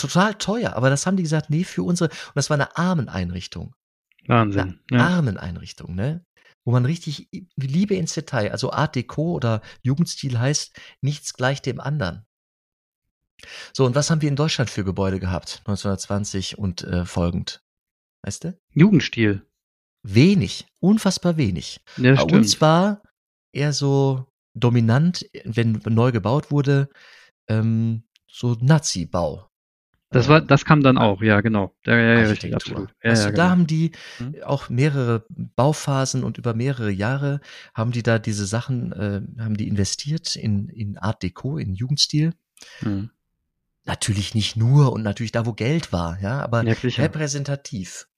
[0.00, 3.74] Total teuer, aber das haben die gesagt, nee, für unsere, und das war eine Armeneinrichtung.
[4.26, 4.80] Wahnsinn.
[4.90, 5.06] Eine Ja.
[5.08, 6.24] Armeneinrichtung, ne?
[6.64, 11.80] Wo man richtig Liebe ins Detail, also Art Deco oder Jugendstil heißt, nichts gleich dem
[11.80, 12.26] anderen.
[13.72, 17.62] So, und was haben wir in Deutschland für Gebäude gehabt, 1920 und äh, folgend?
[18.22, 18.58] Weißt du?
[18.74, 19.46] Jugendstil.
[20.02, 21.80] Wenig, unfassbar wenig.
[21.96, 22.32] Ja, Bei stimmt.
[22.32, 23.02] uns war
[23.52, 26.88] eher so dominant, wenn neu gebaut wurde,
[27.48, 29.48] ähm, so Nazi-Bau.
[30.10, 31.74] Das war, das kam dann auch, ja, genau.
[31.84, 32.56] Ja, ja, ja, richtig, Architektur.
[32.56, 32.94] absolut.
[33.02, 33.50] Ja, weißt ja, du, da genau.
[33.52, 34.42] haben die Mhm.
[34.44, 37.40] auch mehrere Bauphasen und über mehrere Jahre
[37.74, 42.34] haben die da diese Sachen, äh, haben die investiert in, in Art Deco, in Jugendstil.
[42.82, 43.10] Mhm.
[43.84, 48.08] Natürlich nicht nur und natürlich da, wo Geld war, ja, aber Ja, repräsentativ.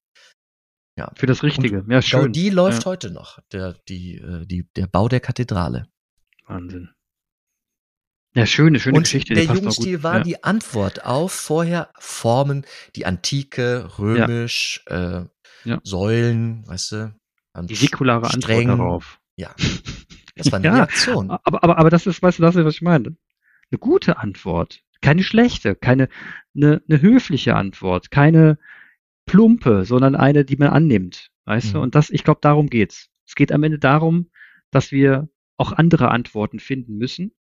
[0.97, 1.13] Ja.
[1.15, 1.85] Für das Richtige.
[1.89, 2.21] Ja, schön.
[2.27, 2.91] Gaudi läuft Ja.
[2.91, 5.87] heute noch, der, die, äh, die, der Bau der Kathedrale.
[6.47, 6.91] Wahnsinn.
[8.35, 9.35] Ja, schöne, schöne und Geschichte.
[9.35, 10.23] der Jugendstil war ja.
[10.23, 12.65] die Antwort auf vorher Formen,
[12.95, 15.23] die Antike, römisch, äh,
[15.65, 15.81] Ja.
[15.83, 17.15] Säulen, weißt du,
[17.63, 18.69] die säkulare Antwort streng.
[18.69, 19.21] darauf.
[19.37, 19.55] Ja.
[20.37, 21.33] Das war eine Ja, Reaktion.
[21.33, 23.17] Aber, aber, aber das ist, weißt du, das ist, was ich meine.
[23.73, 24.83] Eine gute Antwort.
[25.01, 26.09] Keine schlechte, keine,
[26.55, 28.57] eine, eine höfliche Antwort, keine
[29.27, 31.33] plumpe, sondern eine, die man annimmt.
[31.45, 31.79] Weißt du?
[31.79, 31.83] Mhm.
[31.83, 33.09] Und das, ich glaube, darum geht's.
[33.27, 34.31] Es geht am Ende darum,
[34.71, 37.33] dass wir auch andere Antworten finden müssen.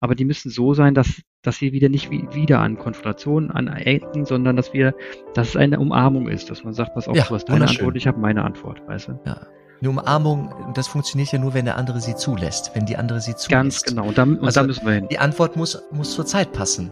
[0.00, 4.24] Aber die müssen so sein, dass, dass wir wieder nicht wie, wieder an Konfrontationen anecken,
[4.24, 4.94] sondern dass wir,
[5.34, 7.68] dass es eine Umarmung ist, dass man sagt, pass auf, Ja, du hast deine.
[7.68, 9.20] Antwort, ich habe meine Antwort, weißt du?
[9.26, 9.46] Ja.
[9.80, 13.34] Eine Umarmung, das funktioniert ja nur, wenn der andere sie zulässt, wenn die andere sie
[13.34, 13.48] zulässt.
[13.50, 14.08] Ganz genau.
[14.08, 15.08] Und da, und Also, da müssen wir hin.
[15.10, 16.90] Die Antwort muss, muss zur Zeit passen.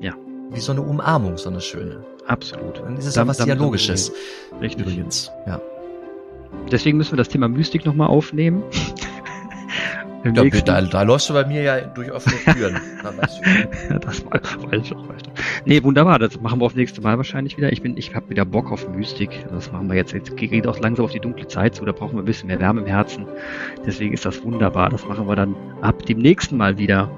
[0.00, 0.14] Ja.
[0.50, 2.04] Wie so eine Umarmung, so eine schöne.
[2.26, 2.78] Absolut.
[2.78, 4.12] Dann ist es auch was Dialogisches.
[4.60, 4.86] Richtig.
[4.86, 5.30] Übrigens.
[5.46, 5.60] Ja.
[6.70, 8.62] Deswegen müssen wir das Thema Mystik nochmal aufnehmen.
[10.22, 12.76] Im ja, da, da, läufst du bei mir ja durch offene Türen.
[14.00, 15.08] das weiß ich auch.
[15.08, 15.64] Weiß ich.
[15.64, 16.18] Nee, wunderbar.
[16.18, 17.72] Das machen wir auf nächste Mal wahrscheinlich wieder.
[17.72, 19.30] Ich bin, ich habe wieder Bock auf Mystik.
[19.50, 20.12] Das machen wir jetzt.
[20.12, 21.84] Jetzt geht auch langsam auf die dunkle Zeit zu.
[21.84, 23.26] Da brauchen wir ein bisschen mehr Wärme im Herzen.
[23.86, 24.90] Deswegen ist das wunderbar.
[24.90, 27.10] Das machen wir dann ab dem nächsten Mal wieder.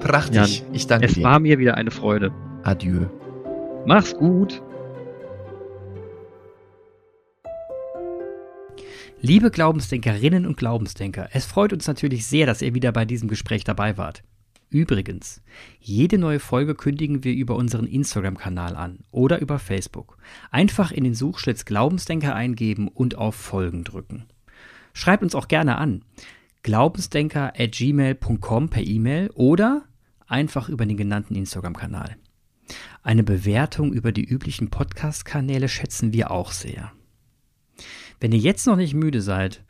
[0.00, 0.60] Prachtig.
[0.60, 1.20] Jan, ich danke es dir.
[1.20, 2.30] Es war mir wieder eine Freude.
[2.62, 3.06] Adieu.
[3.84, 4.62] Mach's gut.
[9.20, 13.64] Liebe Glaubensdenkerinnen und Glaubensdenker, es freut uns natürlich sehr, dass ihr wieder bei diesem Gespräch
[13.64, 14.22] dabei wart.
[14.70, 15.42] Übrigens,
[15.80, 20.18] jede neue Folge kündigen wir über unseren Instagram-Kanal an oder über Facebook.
[20.52, 24.26] Einfach in den Suchschlitz Glaubensdenker eingeben und auf Folgen drücken.
[24.92, 26.04] Schreibt uns auch gerne an.
[26.62, 29.82] Glaubensdenker at gmail.com per E-Mail oder
[30.28, 32.16] einfach über den genannten Instagram-Kanal.
[33.02, 36.92] Eine Bewertung über die üblichen Podcast-Kanäle schätzen wir auch sehr.
[38.20, 39.62] Wenn ihr jetzt noch nicht müde seid,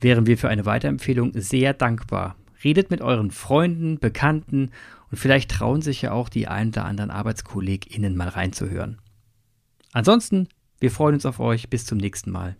[0.00, 2.36] wären wir für eine Weiterempfehlung sehr dankbar.
[2.62, 4.70] Redet mit euren Freunden, Bekannten
[5.10, 8.98] und vielleicht trauen sich ja auch die ein oder anderen ArbeitskollegInnen mal reinzuhören.
[9.92, 10.48] Ansonsten,
[10.80, 11.70] wir freuen uns auf euch.
[11.70, 12.56] Bis zum nächsten Mal.